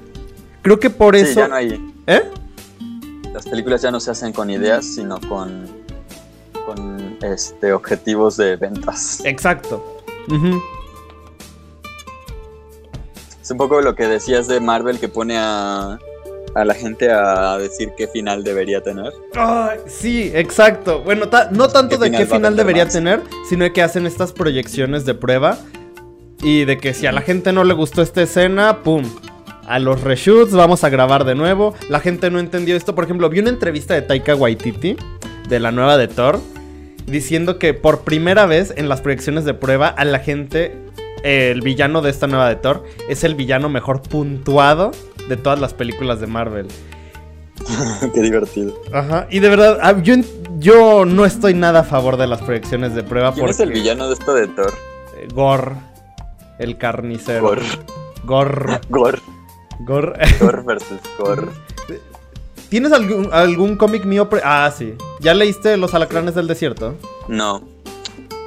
[0.62, 1.41] Creo que por Sí, eso...
[1.41, 1.93] ya no hay.
[2.08, 2.22] ¿Eh?
[3.34, 5.66] Las películas ya no se hacen con ideas, sino con,
[6.66, 9.22] con este, objetivos de ventas.
[9.26, 10.02] Exacto.
[13.41, 16.00] Es un poco lo que decías de Marvel que pone a,
[16.56, 19.12] a la gente a decir qué final debería tener.
[19.88, 21.02] Sí, exacto.
[21.04, 22.93] Bueno, ta- no tanto ¿Qué de final qué final debería más?
[22.93, 25.58] tener, sino de que hacen estas proyecciones de prueba.
[26.41, 29.04] Y de que si a la gente no le gustó esta escena, ¡pum!
[29.68, 31.76] A los reshoots, vamos a grabar de nuevo.
[31.89, 32.95] La gente no entendió esto.
[32.95, 34.95] Por ejemplo, vi una entrevista de Taika Waititi,
[35.50, 36.39] de la nueva de Thor,
[37.06, 40.76] diciendo que por primera vez en las proyecciones de prueba a la gente,
[41.24, 44.91] el villano de esta nueva de Thor, es el villano mejor puntuado
[45.28, 46.67] de todas las películas de Marvel.
[48.13, 48.74] qué divertido.
[48.93, 50.15] Ajá, y de verdad, ah, yo,
[50.59, 53.72] yo no estoy nada a favor de las proyecciones de prueba ¿Quién porque es el
[53.72, 54.74] villano de esto de Thor?
[55.17, 55.72] eh, Gore,
[56.57, 57.41] el carnicero.
[57.41, 57.61] Gore.
[58.24, 58.80] Gore.
[58.89, 59.20] Gore.
[59.82, 60.13] Gore.
[60.39, 61.47] Gore versus Gore.
[62.70, 64.30] ¿Tienes algún, algún cómic mío?
[64.30, 64.93] pre- ah, sí.
[65.22, 66.95] ¿Ya leíste Los alacranes del desierto?
[67.28, 67.63] No.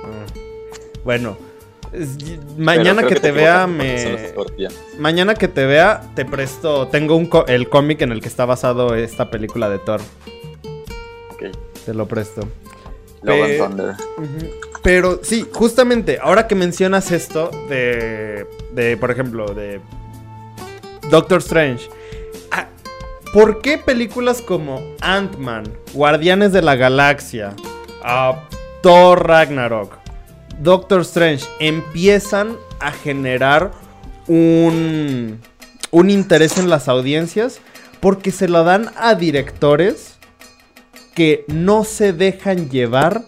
[0.04, 0.26] Ah.
[1.04, 1.36] Bueno,
[2.56, 3.96] mañana que, te vea me
[4.98, 8.44] mañana que te vea te presto tengo un co- el cómic en el que está
[8.46, 10.00] basado esta película de Thor.
[11.30, 11.44] Ok.
[11.84, 12.42] Te lo presto.
[13.22, 13.96] Love and.
[14.82, 19.80] Pero sí, justamente, ahora que mencionas esto de, de por ejemplo, de
[21.08, 21.88] Doctor Strange,
[22.50, 22.66] ah,
[23.32, 27.54] ¿por qué películas como Ant-Man, Guardianes de la Galaxia,
[28.02, 28.42] ah,
[28.82, 29.98] Thor Ragnarok,
[30.62, 33.72] Doctor Strange empiezan a generar
[34.28, 35.40] un,
[35.90, 37.60] un interés en las audiencias?
[38.00, 40.18] Porque se lo dan a directores
[41.14, 43.24] que no se dejan llevar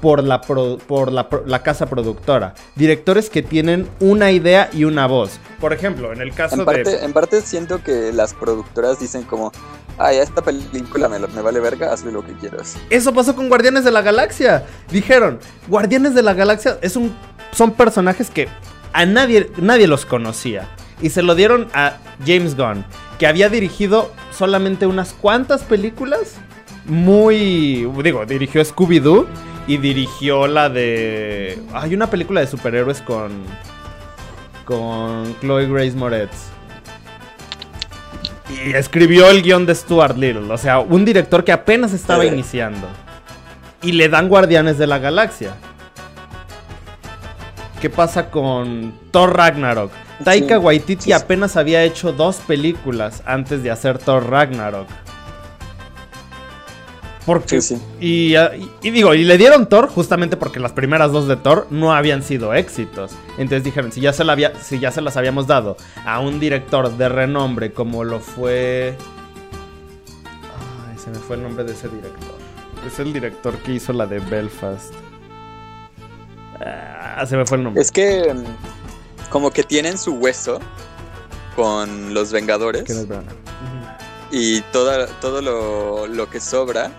[0.00, 2.54] por la, pro- por la, casa productora.
[2.74, 5.38] Directores que tienen una idea y una voz.
[5.60, 7.04] Por ejemplo, en el caso En de...
[7.04, 9.52] en parte siento que las productoras dicen como,
[9.98, 12.76] ay, a esta película me, la- me vale verga, hazle lo que quieras.
[12.90, 14.64] Eso pasó con Guardianes de la Galaxia.
[14.90, 15.38] Dijeron,
[15.68, 17.14] Guardianes de la Galaxia es un,
[17.52, 18.48] son personajes que
[18.92, 20.68] a nadie, nadie los conocía.
[21.02, 22.84] Y se lo dieron a James Gunn,
[23.18, 26.36] que había dirigido solamente unas cuantas películas.
[26.86, 27.90] Muy...
[28.02, 29.26] Digo, dirigió Scooby-Doo
[29.66, 31.60] y dirigió la de...
[31.72, 33.44] Hay una película de superhéroes con...
[34.64, 36.48] Con Chloe Grace Moretz.
[38.48, 40.52] Y escribió el guion de Stuart Little.
[40.52, 42.86] O sea, un director que apenas estaba iniciando.
[43.82, 45.54] Y le dan Guardianes de la Galaxia.
[47.80, 49.92] ¿Qué pasa con Thor Ragnarok?
[50.24, 54.88] Taika Waititi apenas había hecho dos películas antes de hacer Thor Ragnarok.
[57.26, 57.82] Porque, Sí, sí.
[58.00, 61.36] y, ah, y- y digo, y le dieron Thor justamente porque las primeras dos de
[61.36, 63.10] Thor no habían sido éxitos.
[63.36, 66.38] Entonces dijeron, si ya se, la había, si ya se las habíamos dado a un
[66.38, 68.96] director de renombre como lo fue...
[70.88, 72.36] Ay, se me fue el nombre de ese director.
[72.86, 74.94] Es el director que hizo la de Belfast.
[76.60, 77.82] Ah, se me fue el nombre.
[77.82, 80.60] Es que mm, como que tienen su hueso
[81.56, 82.84] con los Vengadores
[84.30, 86.90] y toda, todo lo, lo que sobra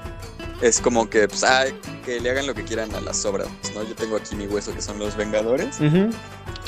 [0.61, 3.83] es como que, pues, ay, que le hagan lo que quieran a las obras, ¿no?
[3.83, 5.79] Yo tengo aquí mi hueso que son los Vengadores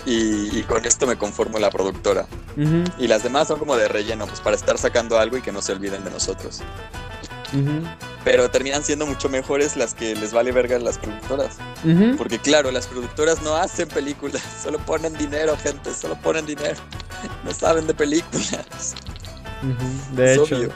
[0.06, 2.28] y, y con esto me conformo la productora.
[2.98, 5.62] Y las demás son como de relleno, pues para estar sacando algo y que no
[5.62, 6.62] se olviden de nosotros.
[8.24, 11.58] Pero terminan siendo mucho mejores las que les vale verga las productoras.
[12.18, 16.76] Porque claro, las productoras no hacen películas, solo ponen dinero, gente, solo ponen dinero.
[17.44, 18.94] No saben de películas.
[20.14, 20.58] De Es hecho.
[20.58, 20.72] obvio.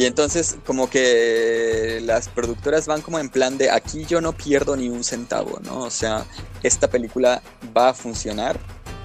[0.00, 4.74] Y entonces como que las productoras van como en plan de aquí yo no pierdo
[4.74, 5.80] ni un centavo, ¿no?
[5.80, 6.24] O sea,
[6.62, 7.42] esta película
[7.76, 8.58] va a funcionar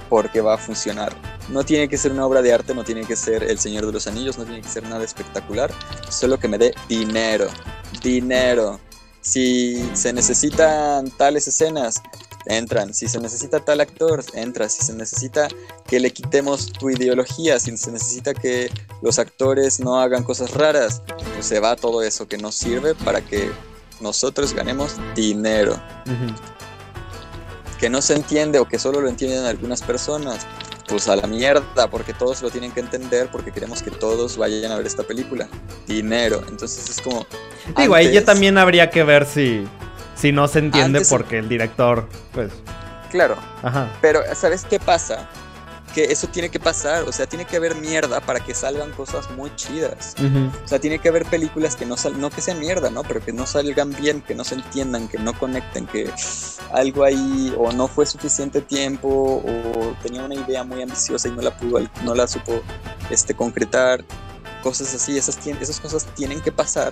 [0.09, 1.13] porque va a funcionar.
[1.49, 3.91] No tiene que ser una obra de arte, no tiene que ser El Señor de
[3.91, 5.69] los Anillos, no tiene que ser nada espectacular,
[6.09, 7.49] solo que me dé dinero,
[8.01, 8.79] dinero.
[9.19, 12.01] Si se necesitan tales escenas,
[12.47, 12.93] entran.
[12.93, 14.69] Si se necesita tal actor, entra.
[14.69, 15.47] Si se necesita
[15.87, 18.69] que le quitemos tu ideología, si se necesita que
[19.01, 21.01] los actores no hagan cosas raras,
[21.33, 23.51] pues se va todo eso que nos sirve para que
[24.01, 25.79] nosotros ganemos dinero.
[27.79, 30.47] Que no se entiende o que solo lo entienden algunas personas,
[30.87, 34.71] pues a la mierda, porque todos lo tienen que entender, porque queremos que todos vayan
[34.71, 35.49] a ver esta película.
[35.87, 36.43] Dinero.
[36.47, 37.25] Entonces es como...
[37.77, 39.67] Digo, ahí ya antes- también habría que ver si,
[40.15, 42.51] si no se entiende Antes- porque el director, pues,
[43.11, 43.89] Claro, ajá.
[44.01, 45.29] Pero, ¿sabes qué pasa?
[45.93, 49.31] Que eso tiene que pasar, o sea, tiene que haber mierda para que salgan cosas
[49.31, 50.15] muy chidas.
[50.65, 53.03] O sea, tiene que haber películas que no sal no que sean mierda, ¿no?
[53.03, 56.11] Pero que no salgan bien, que no se entiendan, que no conecten, que
[56.73, 59.07] algo ahí o no fue suficiente tiempo
[59.45, 62.61] o tenía una idea muy ambiciosa y no la pudo, no la supo
[63.09, 64.03] este, concretar,
[64.61, 66.91] cosas así, esas, esas cosas tienen que pasar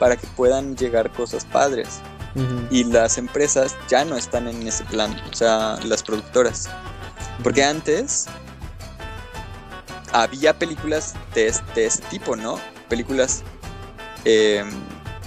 [0.00, 2.00] para que puedan llegar cosas padres
[2.70, 6.68] y las empresas ya no están en ese plan, o sea, las productoras.
[7.42, 8.26] Porque antes
[10.12, 12.58] había películas de, de ese tipo, ¿no?
[12.88, 13.42] Películas,
[14.24, 14.64] eh,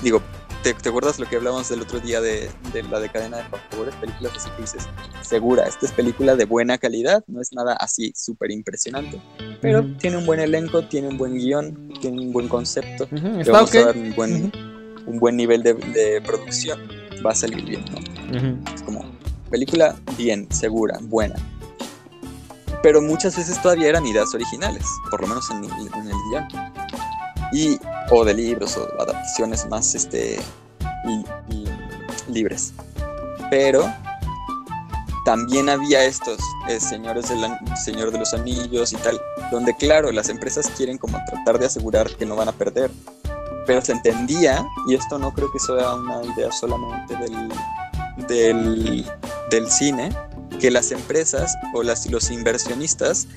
[0.02, 0.22] digo,
[0.64, 3.44] ¿te, te acuerdas lo que hablábamos del otro día de, de la de cadena de
[3.44, 3.96] favores?
[3.96, 4.88] Películas así que dices,
[5.22, 9.22] segura, esta es película de buena calidad, no es nada así súper impresionante,
[9.62, 13.76] pero tiene un buen elenco, tiene un buen guion, tiene un buen concepto, Está vamos
[13.76, 14.52] a dar un buen,
[15.08, 16.80] un buen nivel de, de producción,
[17.26, 17.98] va a salir bien, ¿no?
[18.74, 19.04] Es como
[19.50, 21.36] película bien, segura, buena.
[22.84, 26.48] Pero muchas veces todavía eran ideas originales, por lo menos en, el- en el guion.
[27.54, 27.80] Y,
[28.12, 30.38] o de libros o adaptaciones más este,
[31.06, 31.66] li- li-
[32.30, 32.74] libres.
[33.50, 33.92] Pero
[35.26, 36.38] también había estos
[36.70, 37.40] eh, señores del
[37.84, 39.20] Señor de los Anillos y tal,
[39.52, 42.92] donde claro, las empresas quieren como tratar de asegurar que no van a perder.
[43.68, 47.50] Pero se entendía, y esto no creo que sea una idea solamente del,
[48.28, 49.06] del,
[49.52, 50.10] del cine,
[50.60, 53.28] que las empresas o las, los inversionistas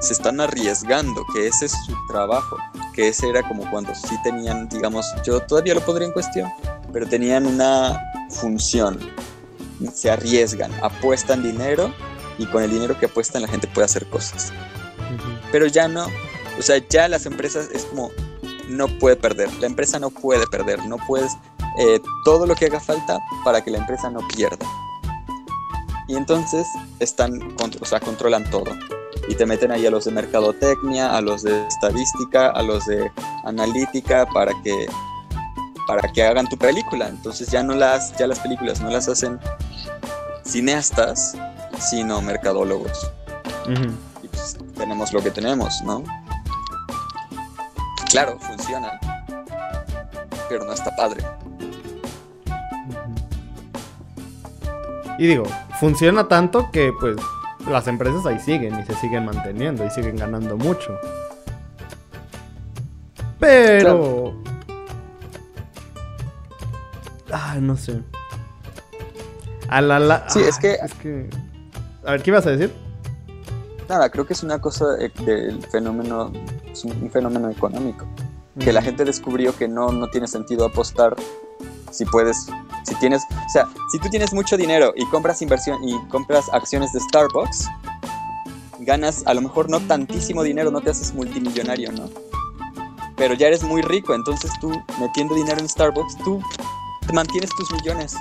[0.00, 2.56] se están arriesgando, que ese es su trabajo,
[2.94, 6.50] que ese era como cuando sí tenían, digamos, yo todavía lo podría en cuestión,
[6.92, 8.98] pero tenían una función,
[9.92, 11.92] se arriesgan, apuestan dinero
[12.38, 14.52] y con el dinero que apuestan la gente puede hacer cosas.
[14.98, 15.38] Ujú.
[15.52, 16.06] Pero ya no,
[16.58, 18.10] o sea, ya las empresas es como,
[18.70, 21.36] no puede perder, la empresa no puede perder, no puedes,
[21.78, 24.66] eh, todo lo que haga falta para que la empresa no pierda.
[26.08, 26.66] Y entonces
[26.98, 28.76] están, o sea, controlan todo.
[29.28, 33.12] Y te meten ahí a los de mercadotecnia, a los de estadística, a los de
[33.44, 34.86] analítica para que
[35.86, 37.08] para que hagan tu película.
[37.08, 39.38] Entonces ya no las ya las películas no las hacen
[40.44, 41.36] cineastas,
[41.78, 43.10] sino mercadólogos
[44.22, 46.02] y pues tenemos lo que tenemos, ¿no?
[48.10, 48.98] Claro, funciona,
[50.48, 51.22] pero no está padre.
[55.18, 55.44] Y digo,
[55.78, 57.16] funciona tanto que pues
[57.68, 60.96] las empresas ahí siguen y se siguen manteniendo y siguen ganando mucho.
[63.38, 64.34] Pero...
[67.32, 68.02] Ay, no sé.
[69.68, 71.30] A la, la- Sí, es que- es que...
[72.04, 72.74] A ver, ¿qué ibas a decir?
[73.88, 76.32] Nada, creo que es una cosa del fenómeno,
[76.72, 78.06] es un un fenómeno económico,
[78.58, 81.16] que la gente descubrió que no, no tiene sentido apostar
[81.90, 82.46] si puedes,
[82.84, 86.92] si tienes, o sea, si tú tienes mucho dinero y compras inversión y compras acciones
[86.92, 87.68] de Starbucks,
[88.80, 92.08] ganas a lo mejor no tantísimo dinero, no te haces multimillonario, ¿no?
[93.16, 96.40] Pero ya eres muy rico, entonces tú metiendo dinero en Starbucks, tú
[97.06, 98.16] te mantienes tus millones,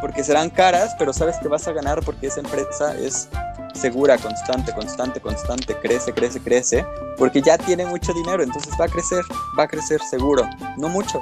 [0.00, 3.28] porque serán caras, pero sabes que vas a ganar porque esa empresa es
[3.74, 8.88] segura, constante, constante, constante, crece, crece, crece, porque ya tiene mucho dinero, entonces va a
[8.88, 9.24] crecer,
[9.58, 11.20] va a crecer seguro, no mucho.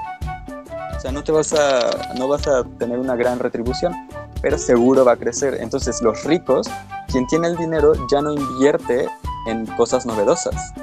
[0.96, 3.94] O sea, no te vas a, no vas a tener una gran retribución,
[4.42, 5.58] pero seguro va a crecer.
[5.60, 6.68] Entonces los ricos,
[7.06, 9.08] quien tiene el dinero, ya no invierte
[9.46, 10.74] en cosas novedosas,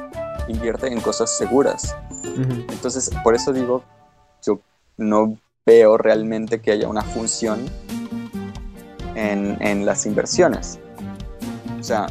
[0.47, 1.95] invierte en cosas seguras.
[2.23, 3.83] Entonces, por eso digo,
[4.41, 4.59] yo
[4.97, 7.65] no veo realmente que haya una función
[9.15, 10.79] en, en las inversiones.
[11.85, 12.07] O sea,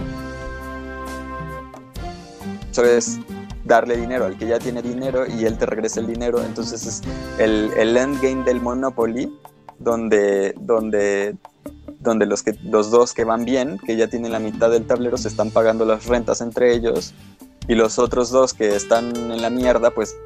[2.71, 3.19] solo es
[3.65, 6.41] darle dinero al que ya tiene dinero y él te regresa el dinero.
[6.45, 7.03] Entonces es
[7.41, 9.37] el, el endgame del Monopoly,
[9.81, 11.37] donde, donde,
[11.99, 15.19] donde los, que, los dos que van bien, que ya tienen la mitad del tablero,
[15.19, 17.13] se están pagando las rentas entre ellos.
[17.67, 20.17] Y los otros dos que están en la mierda, pues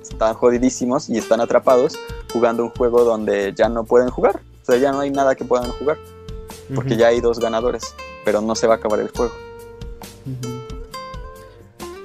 [0.00, 1.98] están jodidísimos y están atrapados
[2.32, 4.38] jugando un juego donde ya no pueden jugar.
[4.62, 5.98] O sea, ya no hay nada que puedan jugar.
[6.72, 9.32] Porque ya hay dos ganadores, pero no se va a acabar el juego.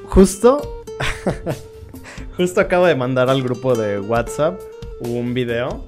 [0.09, 0.83] Justo.
[2.37, 4.59] Justo acabo de mandar al grupo de WhatsApp
[4.99, 5.85] un video.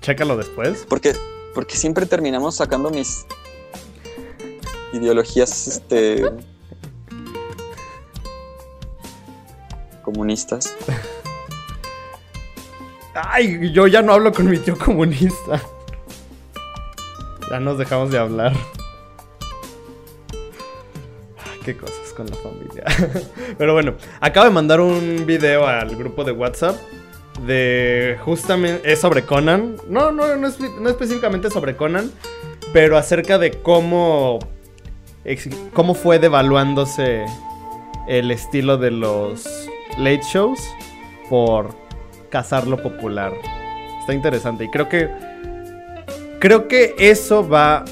[0.00, 0.86] Chécalo después.
[0.88, 1.14] Porque,
[1.54, 3.26] porque siempre terminamos sacando mis
[4.92, 6.24] ideologías este
[10.02, 10.74] comunistas.
[13.14, 15.60] Ay, yo ya no hablo con mi tío comunista.
[17.50, 18.52] Ya nos dejamos de hablar.
[21.66, 22.84] Qué cosas con la familia.
[23.58, 26.76] Pero bueno, acabo de mandar un video al grupo de WhatsApp
[27.44, 29.74] de justamente es sobre Conan.
[29.88, 32.12] No, no, no, es, no específicamente sobre Conan,
[32.72, 34.38] pero acerca de cómo
[35.72, 37.26] cómo fue devaluándose
[38.06, 39.44] el estilo de los
[39.98, 40.60] late shows
[41.28, 41.74] por
[42.30, 43.32] cazar lo popular.
[44.02, 45.10] Está interesante y creo que
[46.38, 47.84] creo que eso va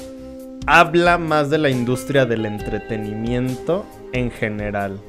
[0.67, 4.99] habla más de la industria del entretenimiento en general.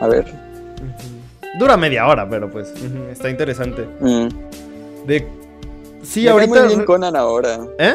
[0.00, 0.24] A ver.
[1.58, 2.72] Dura media hora, pero pues
[3.10, 3.86] está interesante.
[4.00, 4.28] mm,
[5.06, 5.26] De
[6.02, 7.58] sí, me cae muy bien Conan ahora.
[7.78, 7.94] ¿Eh?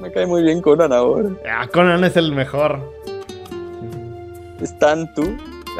[0.00, 1.30] Me cae muy bien Conan ahora.
[1.48, 2.78] Ah, Conan es el mejor.
[4.60, 5.22] Es tanto.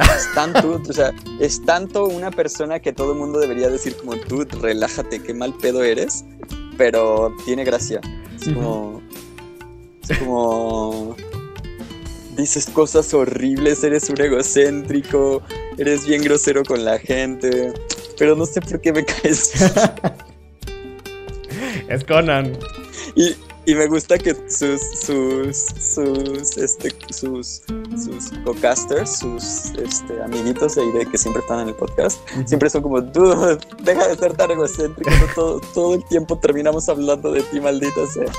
[0.01, 4.17] Es tanto, o sea, es tanto una persona que todo el mundo debería decir como
[4.17, 6.25] tú, relájate, qué mal pedo eres,
[6.79, 8.01] pero tiene gracia.
[8.41, 9.03] Es como.
[10.09, 11.17] Es como.
[12.37, 15.43] Dices cosas horribles, eres un egocéntrico,
[15.77, 17.75] eres bien grosero con la gente,
[18.19, 19.53] pero no sé por qué me caes.
[21.89, 22.57] Es Conan.
[23.15, 23.35] Y,
[23.65, 27.63] y me gusta que sus sus sus este sus
[27.97, 32.83] sus co-casters, sus este, amiguitos ahí de que siempre están en el podcast, siempre son
[32.83, 37.61] como tú, deja de ser tan egocéntrico, todo, todo el tiempo terminamos hablando de ti,
[37.61, 38.33] maldita sea.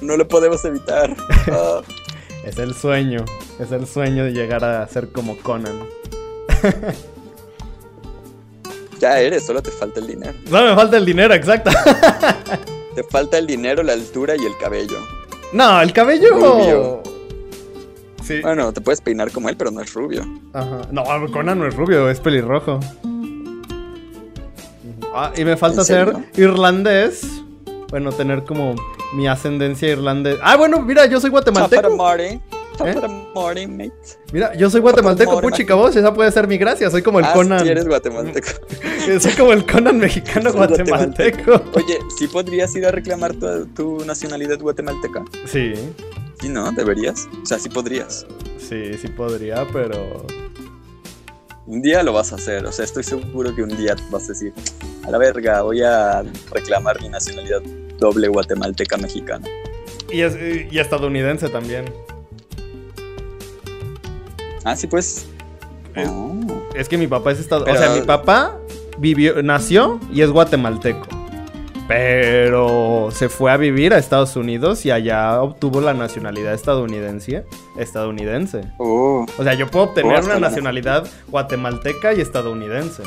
[0.00, 1.14] No lo podemos evitar.
[1.46, 1.82] Ah,
[2.44, 3.24] Es el sueño.
[3.58, 5.78] Es el sueño de llegar a ser como Conan.
[8.98, 10.34] ya eres, solo te falta el dinero.
[10.50, 11.70] No me falta el dinero, exacto.
[12.94, 14.98] Te falta el dinero, la altura y el cabello.
[15.52, 16.30] No, el cabello.
[16.34, 17.02] Rubio.
[18.22, 18.40] Sí.
[18.40, 20.24] Bueno, te puedes peinar como él, pero no es rubio.
[20.52, 20.82] Ajá.
[20.90, 22.80] No, Conan no es rubio, es pelirrojo.
[25.14, 27.22] Ah, y me falta ser irlandés.
[27.90, 28.74] Bueno, tener como
[29.14, 30.38] mi ascendencia irlandés.
[30.42, 31.96] Ah, bueno, mira, yo soy guatemalteco.
[33.34, 33.92] Morning, mate.
[34.32, 36.90] Mira, yo soy guatemalteco, puchica vos, esa puede ser mi gracia.
[36.90, 37.60] Soy como el Ah, Conan.
[37.60, 38.48] sí eres guatemalteco.
[39.20, 41.62] Soy como el Conan mexicano guatemalteco.
[41.74, 45.24] Oye, ¿sí podrías ir a reclamar tu, tu nacionalidad guatemalteca?
[45.46, 45.74] Sí,
[46.40, 46.72] Sí, ¿no?
[46.72, 47.28] ¿Deberías?
[47.42, 48.26] O sea, sí podrías.
[48.58, 50.26] sí, sí podría, pero.
[51.66, 52.66] Un día lo vas a hacer.
[52.66, 54.52] O sea, estoy seguro que un día vas a decir,
[55.04, 57.62] a la verga, voy a reclamar mi nacionalidad
[57.98, 59.46] doble guatemalteca mexicana.
[60.12, 60.36] Y, es-
[60.70, 61.86] y estadounidense también.
[64.64, 65.26] Ah, sí, pues.
[66.08, 66.40] Oh.
[66.74, 67.80] Es que mi papá es estadounidense.
[67.80, 68.56] Pero- O sea, mi papá
[68.98, 71.06] vivió, nació y es guatemalteco.
[71.86, 77.44] Pero se fue a vivir a Estados Unidos y allá obtuvo la nacionalidad estadounidense.
[77.78, 78.62] Estadounidense.
[78.78, 79.26] Oh.
[79.38, 83.02] O sea, yo puedo obtener Oh, una nacionalidad guatemalteca y estadounidense.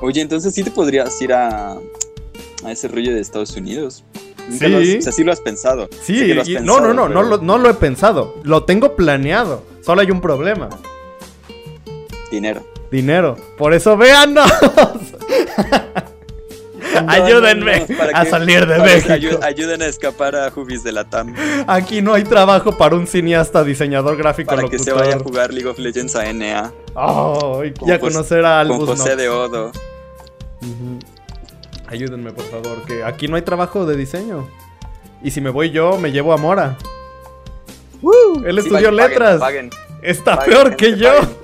[0.00, 1.72] Oye, entonces sí te podrías ir a,
[2.64, 4.04] a ese rollo de Estados Unidos.
[4.50, 4.68] Sí.
[4.68, 5.88] lo has- o sea, sí lo has pensado.
[6.02, 8.34] Sí, que has y- no, pensado, no, no, no, pero lo, no lo he pensado.
[8.42, 9.62] Lo tengo planeado.
[9.82, 10.68] Solo hay un problema.
[12.30, 12.64] Dinero.
[12.90, 13.36] Dinero.
[13.58, 14.50] Por eso véanos.
[17.08, 19.12] Ayúdenme No, no, no, para a que- salir de que México.
[19.14, 21.34] ayu- ayuden a escapar a Jubis de la TAM.
[21.66, 24.84] Aquí no hay trabajo para un cineasta, diseñador gráfico, Para que locutor.
[24.84, 26.70] se vaya a jugar League of Legends a NA.
[26.94, 29.16] Oh, y Con ya José- conocer a Con Albus José Nox.
[29.16, 29.72] de Odo.
[30.60, 30.98] Ujú.
[31.92, 34.48] Ayúdenme, por favor, que aquí no hay trabajo de diseño.
[35.22, 36.76] Y si me voy yo, me llevo a Mora.
[38.44, 39.38] Él Sí, estudió paguen, letras.
[39.40, 39.70] Paguen,
[40.02, 41.08] Está paguen, peor gente, que yo.
[41.14, 41.42] paguen.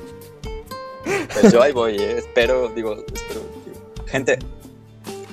[1.40, 2.18] Pues yo ahí voy, eh.
[2.18, 3.40] espero, digo, espero.
[4.06, 4.38] Gente,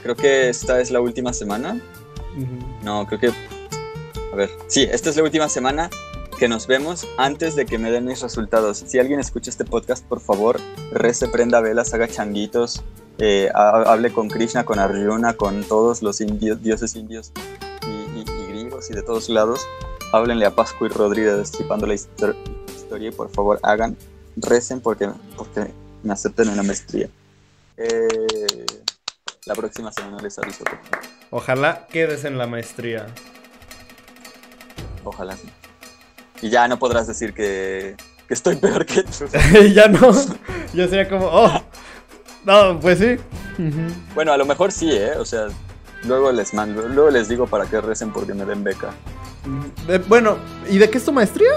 [0.03, 1.79] creo que esta es la última semana.
[2.83, 3.31] No, creo que.
[4.31, 5.89] A ver, sí, esta es la última semana
[6.37, 8.83] que nos vemos antes de que me den mis resultados.
[8.85, 10.59] Si alguien escucha este podcast, por favor,
[10.91, 12.83] rece, prenda velas, haga changuitos,
[13.17, 17.31] eh, hable con Krishna, con Arjuna, con todos los indios, dioses indios
[17.87, 19.61] y, griegos y de todos lados.
[20.11, 23.97] Háblenle a Pascu y Rodríguez destripando la historia y por favor hagan,
[24.35, 25.67] recen porque, porque
[26.03, 27.09] me acepten una maestría.
[27.77, 28.65] Eh,
[29.45, 30.63] la próxima semana les aviso.
[31.31, 33.07] Ojalá quedes en la maestría.
[35.03, 35.49] Ojalá sí.
[36.41, 37.95] Y ya no podrás decir que,
[38.27, 39.25] que estoy peor que tú.
[39.73, 40.11] ya no.
[40.73, 41.63] Yo sería como, oh.
[42.45, 43.17] No, pues sí.
[44.13, 45.13] Bueno, a lo mejor sí, ¿eh?
[45.17, 45.47] O sea,
[46.03, 48.91] luego les mando, luego les digo para que recen porque me den beca.
[50.07, 50.37] bueno,
[50.69, 51.51] ¿y de qué es tu maestría?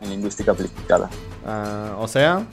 [0.00, 1.10] En lingüística aplicada.
[1.46, 2.46] Ah, o sea.